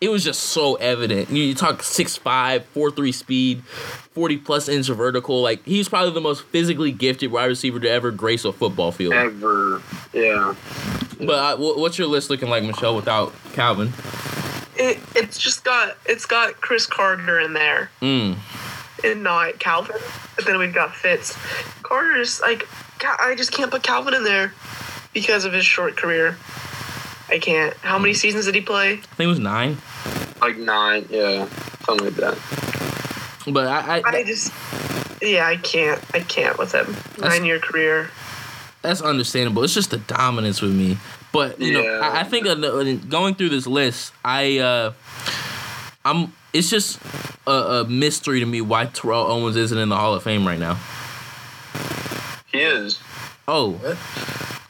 [0.00, 1.30] it was just so evident.
[1.30, 5.40] You, you talk 6'5", 4'3 speed, forty plus inch vertical.
[5.42, 9.14] Like he's probably the most physically gifted wide receiver to ever grace a football field.
[9.14, 9.80] ever.
[10.12, 10.54] Yeah.
[11.18, 13.92] But uh, what's your list looking like, Michelle, without Calvin?
[14.76, 18.36] It, it's just got it's got Cris Carter in there Mm.
[19.04, 19.96] And not Calvin.
[20.36, 21.36] But then we've got Fitz.
[21.82, 22.66] Carter's like
[23.02, 24.52] I just can't put Calvin in there
[25.12, 26.36] because of his short career.
[27.28, 27.74] I can't.
[27.78, 28.94] How many seasons did he play?
[28.94, 29.78] I think it was nine.
[30.40, 31.06] Like nine.
[31.10, 31.46] Yeah.
[31.86, 32.38] Something like that.
[33.46, 34.52] But I, I, I just
[35.22, 36.02] yeah, I can't.
[36.14, 36.96] I can't with him.
[37.18, 38.10] Nine year career.
[38.82, 39.62] that's understandable.
[39.64, 40.98] It's just the dominance with me.
[41.32, 44.92] But you know, I, I think uh, going through this list, I uh,
[46.04, 46.32] I'm.
[46.54, 46.98] It's just
[47.46, 50.58] a, a mystery to me why Terrell Owens isn't in the Hall of Fame right
[50.58, 50.78] now.
[52.52, 52.98] He is.
[53.46, 53.98] Oh, What?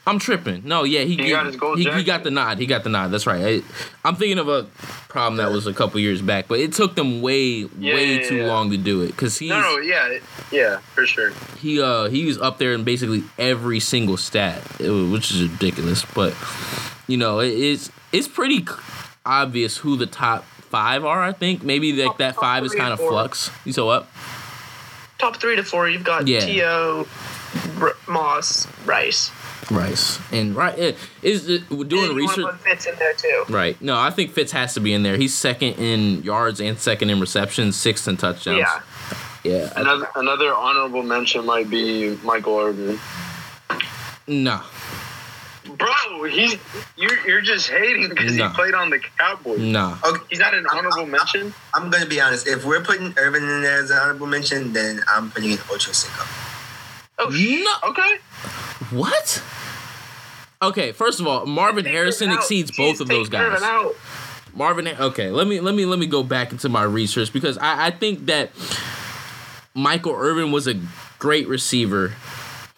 [0.07, 0.61] I'm tripping.
[0.65, 2.59] No, yeah, he He got his gold he, he got the nod.
[2.59, 3.09] He got the nod.
[3.09, 3.63] That's right.
[4.03, 4.63] I, am thinking of a
[5.09, 8.27] problem that was a couple years back, but it took them way, Yeah, way yeah,
[8.27, 8.45] too yeah.
[8.47, 10.19] long to do it because he's No, no, yeah,
[10.51, 11.31] yeah, for sure.
[11.57, 16.05] he uh he was up there in basically every single stat, which is ridiculous.
[16.05, 16.35] But
[17.07, 18.67] you know, it, it's it's pretty
[19.25, 21.23] obvious who the top five are.
[21.23, 23.49] I think maybe like Top- that top five is kind of flux.
[23.65, 24.07] You saw what?
[25.19, 25.87] Top three to four.
[25.89, 26.41] You've got Yeah.
[26.41, 27.07] T.O.,
[27.79, 29.31] R- Moss, Rice.
[29.71, 30.91] Rice and right eh,
[31.23, 32.45] is it, we're And doing you research.
[32.45, 33.45] put Fitz in there too.
[33.49, 33.81] Right.
[33.81, 35.17] No, I think Fitz has to be in there.
[35.17, 38.59] He's second in yards and second in receptions, sixth in touchdowns.
[38.59, 38.81] Yeah.
[39.43, 39.73] Yeah.
[39.75, 42.99] Another another honorable mention might be Michael Irvin.
[44.27, 44.61] no.
[45.77, 46.55] Bro, he's
[46.97, 48.47] you're you're just hating because No.
[48.49, 49.59] he played on the Cowboys.
[49.59, 49.91] No.
[49.91, 51.53] Okay, oh, He's not an honorable mention.
[51.73, 52.47] I'm gonna be honest.
[52.47, 55.91] If we're putting Irvin in there as an honorable mention, then I'm putting in Ocho
[55.91, 56.23] Cinco.
[57.17, 57.89] Oh, No.
[57.89, 58.17] Okay.
[58.91, 59.41] What?
[60.61, 63.61] Okay, first of all, Marvin Harrison exceeds Jeez, both of those guys.
[64.53, 64.87] Marvin.
[64.87, 67.91] Okay, let me let me let me go back into my research because I, I
[67.91, 68.51] think that
[69.73, 70.75] Michael Irvin was a
[71.19, 72.13] great receiver.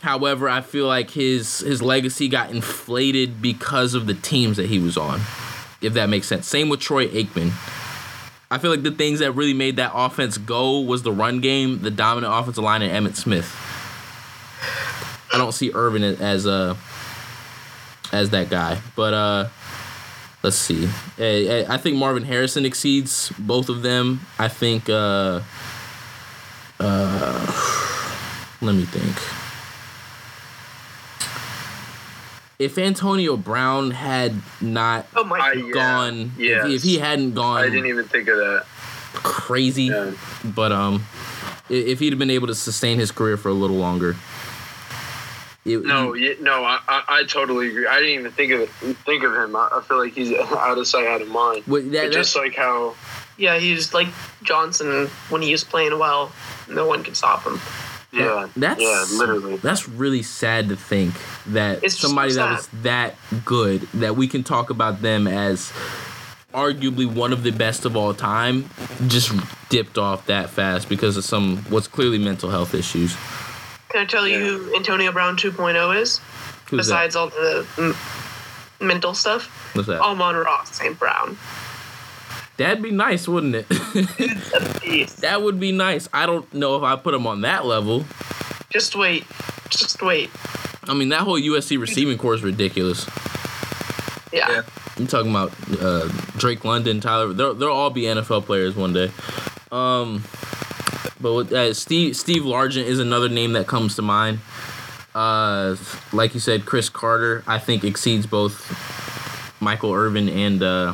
[0.01, 4.79] However, I feel like his his legacy got inflated because of the teams that he
[4.79, 5.21] was on.
[5.81, 6.47] If that makes sense.
[6.47, 7.51] Same with Troy Aikman.
[8.49, 11.81] I feel like the things that really made that offense go was the run game,
[11.81, 13.53] the dominant offensive line, and Emmitt Smith.
[15.33, 16.77] I don't see Irvin as a
[18.11, 19.47] as that guy, but uh,
[20.43, 20.85] let's see.
[21.17, 24.21] Eh, eh, I think Marvin Harrison exceeds both of them.
[24.39, 24.89] I think.
[24.89, 25.41] Uh,
[26.79, 29.36] uh, let me think.
[32.59, 36.65] If Antonio Brown had not Oh my I- Yeah, gone, if, yes.
[36.67, 38.65] if he hadn't gone I didn't even think of that.
[39.13, 40.11] crazy, Yeah.
[40.43, 41.05] but um,
[41.69, 44.15] if he'd have been able to sustain his career for a little longer,
[45.65, 47.85] it, No, he- yeah, no, I, I, I totally agree.
[47.85, 48.69] I didn't even think of it,
[49.05, 49.55] think of him.
[49.55, 51.63] I, I feel like he's out of sight, out of mind.
[51.67, 52.95] Wait, that, just like how
[53.37, 54.07] Yeah, he was like
[54.41, 56.31] Johnson when he was playing well.
[56.67, 57.59] No one could stop him.
[58.17, 59.57] Yeah, That's yeah, literally.
[59.57, 61.13] That's really sad to think
[61.47, 63.15] that It's somebody so that was that
[63.45, 65.71] good that we can talk about them as
[66.53, 68.69] arguably one of the best of all time
[69.07, 69.31] just
[69.69, 73.15] dipped off that fast because of some what's clearly mental health issues.
[73.89, 76.19] Can I tell you who Antonio Brown 2.0 is?
[76.69, 79.77] Who's Besides all the mm, mental stuff, that?
[79.77, 80.01] What's that?
[80.01, 80.97] Amon-Ra St.
[80.97, 81.37] Brown.
[82.57, 83.67] That'd be nice, wouldn't it?
[85.19, 86.07] That would be nice.
[86.13, 88.05] I don't know if I put him on that level.
[88.69, 89.25] Just wait.
[89.69, 90.29] Just wait.
[90.83, 93.05] I mean, that whole USC receiving corps is ridiculous.
[94.31, 94.49] Yeah.
[94.49, 94.61] Yeah.
[94.95, 95.51] I'm talking about
[95.81, 97.33] uh, Drake London, Tyler.
[97.33, 99.11] They'll, they'll all be NFL players one day.
[99.71, 100.23] Um,
[101.19, 104.39] but with, uh, Steve Steve Largent is another name that comes to mind.
[105.13, 105.75] Uh,
[106.13, 108.55] like you said, Cris Carter, I think exceeds both
[109.59, 110.93] Michael Irvin and uh,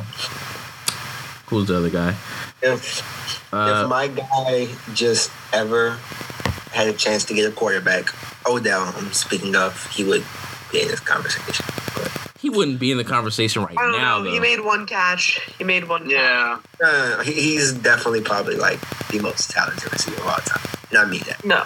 [1.54, 2.14] who's the other guy?
[2.62, 3.02] If
[3.52, 5.96] Uh, if my guy just ever
[6.72, 8.12] had a chance to get a quarterback,
[8.46, 10.24] Odell, I'm speaking of, he would
[10.72, 11.64] be in this conversation.
[11.94, 14.24] But He wouldn't be in the conversation right I don't now, know.
[14.24, 14.30] though.
[14.32, 15.40] He made one catch.
[15.56, 16.02] He made one.
[16.10, 16.12] Catch.
[16.12, 16.58] Yeah.
[16.84, 20.62] Uh, he, he's definitely probably like the most talented receiver of all time.
[20.92, 21.44] Not me, that.
[21.44, 21.64] No.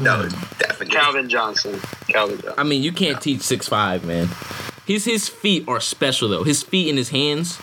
[0.00, 0.86] No, definitely.
[0.88, 1.80] Calvin Johnson.
[2.08, 2.54] Calvin Johnson.
[2.58, 4.28] I mean, you can't teach six five, man.
[4.86, 6.42] His his feet are special though.
[6.44, 7.58] His feet and his hands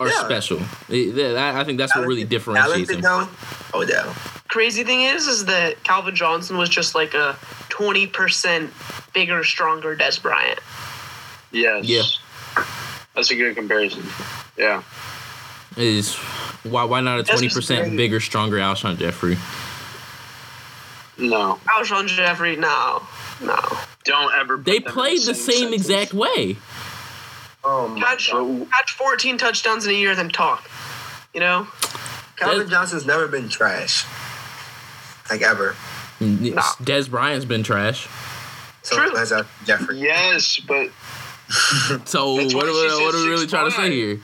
[0.00, 0.24] are Yeah.
[0.24, 0.60] special.
[0.90, 3.00] I I think that's what really differentiates them.
[3.02, 3.34] talented
[3.72, 3.78] though?
[3.80, 4.14] Odell.
[4.48, 7.36] Crazy thing is, is that Calvin Johnson was just like a
[7.68, 8.72] twenty percent
[9.12, 10.60] bigger, stronger Dez Bryant.
[11.52, 11.84] Yes.
[11.84, 12.64] Yeah.
[13.14, 14.04] That's a good comparison.
[14.56, 14.82] Yeah.
[15.76, 16.14] Is
[16.64, 19.36] why why not a twenty percent bigger, stronger Alshon Jeffery?
[21.18, 21.58] No.
[21.76, 23.02] Alshon Jeffery, no,
[23.40, 23.58] no.
[24.04, 24.56] Don't ever.
[24.56, 25.82] Put They them played the same sentence.
[25.82, 26.56] exact way.
[27.70, 28.66] Oh Catch, God.
[28.70, 30.68] catch fourteen touchdowns in a year, then talk.
[31.34, 31.66] You know,
[32.36, 34.06] Calvin Des- Johnson's never been trash.
[35.30, 35.76] Like ever.
[36.18, 36.62] Nah.
[36.82, 38.08] Dez Bryant's been trash.
[38.82, 39.10] So True.
[39.14, 39.98] that's uh, Jeffery.
[39.98, 40.88] Yes, but
[42.06, 44.20] So That's what, are we- what are we really trying to say here?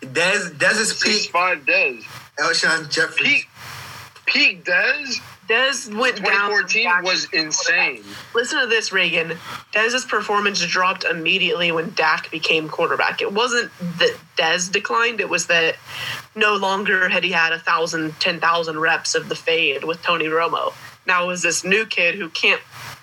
[0.00, 1.30] Des Dez's six peak.
[1.32, 2.02] five Dez.
[2.38, 3.24] Alshon Jeffery.
[3.26, 3.48] Peak.
[4.24, 5.20] Peak Dez.
[5.48, 6.50] Dez went down.
[6.50, 8.02] 2014 was insane.
[8.34, 9.38] Listen to this, Reagan.
[9.72, 13.22] Dez's performance dropped immediately when Dak became quarterback.
[13.22, 15.76] It wasn't that Dez declined; it was that
[16.34, 20.26] no longer had he had a thousand, ten thousand reps of the fade with Tony
[20.26, 20.72] Romo.
[21.06, 22.60] Now it was this new kid who can't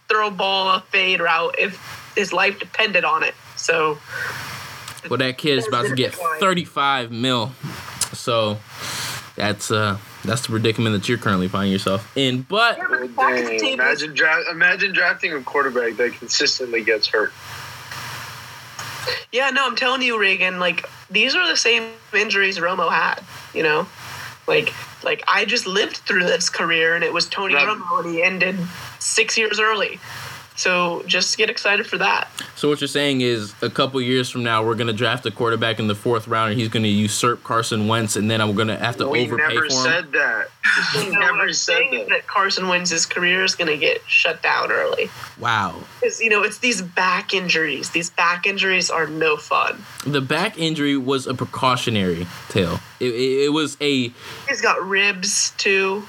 [0.10, 3.36] throw a ball a fade route if his life depended on it.
[3.56, 3.98] So
[5.10, 7.54] Well, that kid is about to get thirty five mil.
[8.12, 8.60] So
[9.36, 12.42] that's uh that's the predicament that you're currently finding yourself in.
[12.44, 13.60] But Yeah, but Oh, back at the dang.
[13.60, 17.34] table- Imagine, dra- imagine drafting a quarterback that consistently gets hurt.
[19.32, 20.60] Yeah, no, I'm telling you, Reagan.
[20.60, 23.22] Like these are the same injuries Romo had.
[23.54, 23.88] You know,
[24.48, 27.66] like like I just lived through this career, and it was Tony Yeah.
[27.66, 28.56] Romo, and he ended
[29.00, 30.00] six years early.
[30.56, 32.28] So just get excited for that.
[32.56, 35.80] so what you're saying is a couple years from now we're gonna draft a quarterback
[35.80, 38.98] in the fourth round and he's gonna usurp Carson Wentz and then I'm gonna have
[38.98, 39.72] to we overpay never for him.
[39.72, 40.46] said that.
[40.96, 42.10] We You know, what never I'm said saying that.
[42.10, 45.10] that Carson Wentz's career is going to get shut down early.
[45.40, 45.76] Wow.
[46.00, 47.90] Because you know it's these back injuries.
[47.90, 49.84] These back injuries are no fun.
[50.06, 52.80] The back injury was a precautionary tale.
[53.00, 54.14] It, it, it was a
[54.48, 56.04] He's got ribs too.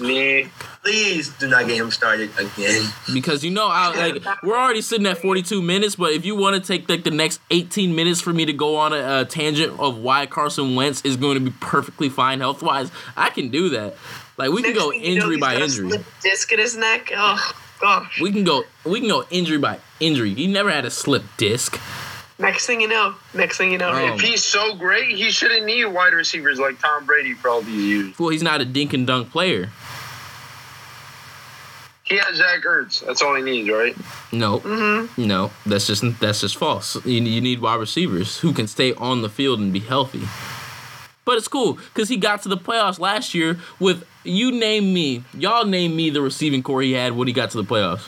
[0.00, 0.48] Knee.
[0.82, 2.82] Please do not get him started again.
[3.12, 6.62] because you know I like we're already sitting at 42 minutes, but if you want
[6.62, 9.78] to take like the next 18 minutes for me to go on a, a tangent
[9.78, 13.68] of why Carson Wentz is going to be perfectly fine health wise, I can do
[13.70, 13.94] that.
[14.36, 15.92] Like we can go thing you know, injury by injury.
[16.22, 17.10] Disc in his neck.
[17.14, 18.20] Oh gosh.
[18.20, 20.34] We can go we can go injury by injury.
[20.34, 21.80] He never had a slip disc.
[22.36, 24.14] Next thing you know, next thing you know, Oh.
[24.16, 27.76] If he's so great, he shouldn't need wide receivers like Tom Brady for all these
[27.84, 28.18] years.
[28.18, 29.70] Well, he's not a dink and dunk player.
[32.04, 33.04] He has Zach Ertz.
[33.04, 33.96] That's all he needs, right?
[34.30, 35.26] No, Mm-hmm.
[35.26, 37.02] no, that's just that's just false.
[37.06, 40.22] You, you need wide receivers who can stay on the field and be healthy.
[41.24, 45.24] But it's cool because he got to the playoffs last year with you name me,
[45.32, 48.06] y'all name me the receiving corps he had when he got to the playoffs.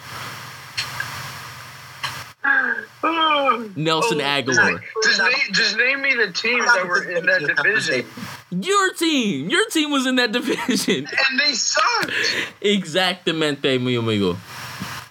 [3.76, 8.04] Nelson Oh, Agholor, Just name, just name me the teams that were in that division,
[8.50, 11.06] your team, your team was in that division.
[11.30, 12.12] and they sucked.
[12.60, 14.36] Exactamente, mi amigo.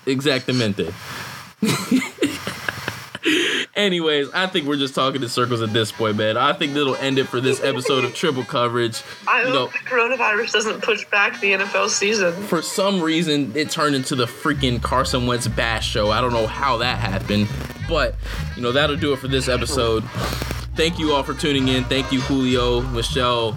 [0.05, 0.93] Exactamente.
[3.75, 6.37] Anyways, I think we're just talking in circles at this point, man.
[6.37, 9.01] I think that'll end it for this episode of Triple Coverage.
[9.27, 12.31] I You hope know, the coronavirus doesn't push back the NFL season.
[12.43, 16.11] for some reason, it turned into the freaking Carson Wentz bash show.
[16.11, 17.47] I don't know how that happened,
[17.87, 18.15] but
[18.55, 20.03] you know that'll do it for this episode.
[20.75, 21.83] Thank you all for tuning in.
[21.85, 23.53] Thank you, Julio, Michelle,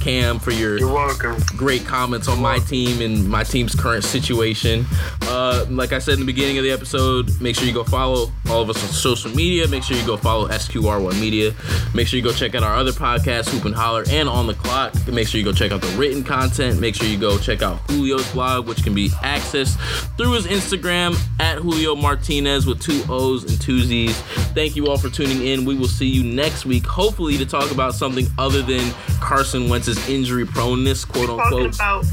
[0.00, 1.36] Cam, for your You're welcome.
[1.56, 4.86] great comments on my team and my team's current situation.
[5.22, 8.32] Uh, like I said in the beginning of the episode, make sure you go follow
[8.48, 9.68] all of us on social media.
[9.68, 11.54] Make sure you go follow SQR1 Media.
[11.94, 14.54] Make sure you go check out our other podcasts, Hoop and Holler and On the
[14.54, 14.94] Clock.
[15.06, 16.80] Make sure you go check out the written content.
[16.80, 19.76] Make sure you go check out Julio's blog, which can be accessed
[20.16, 24.16] through his Instagram at Julio Martinez with two O's and two Z's.
[24.54, 25.64] Thank you all for tuning in.
[25.64, 28.90] We will see you next week, hopefully to talk about something other than
[29.20, 31.74] Carson Wentz's injury proneness, quote Talking unquote.
[31.74, 32.04] about,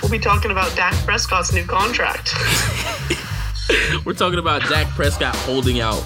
[0.00, 2.32] we'll be talking about Dak Prescott's new contract.
[4.04, 6.02] We're talking about Dak Prescott holding out.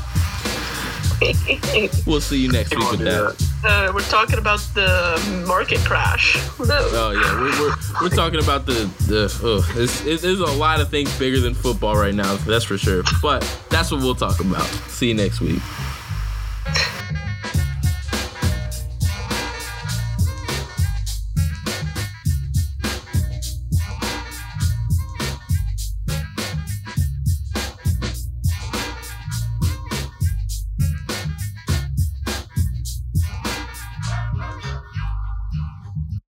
[2.06, 3.34] We'll see you next week with that.
[3.64, 6.36] uh, we're talking about the market crash.
[6.58, 6.92] Knows?
[6.92, 9.24] Oh yeah, we're, we're, we're talking about the the.
[9.42, 12.36] Uh, it's, it's, there's a lot of things bigger than football right now.
[12.36, 13.02] That's for sure.
[13.22, 13.40] But
[13.70, 14.66] that's what we'll talk about.
[14.88, 15.62] See you next week.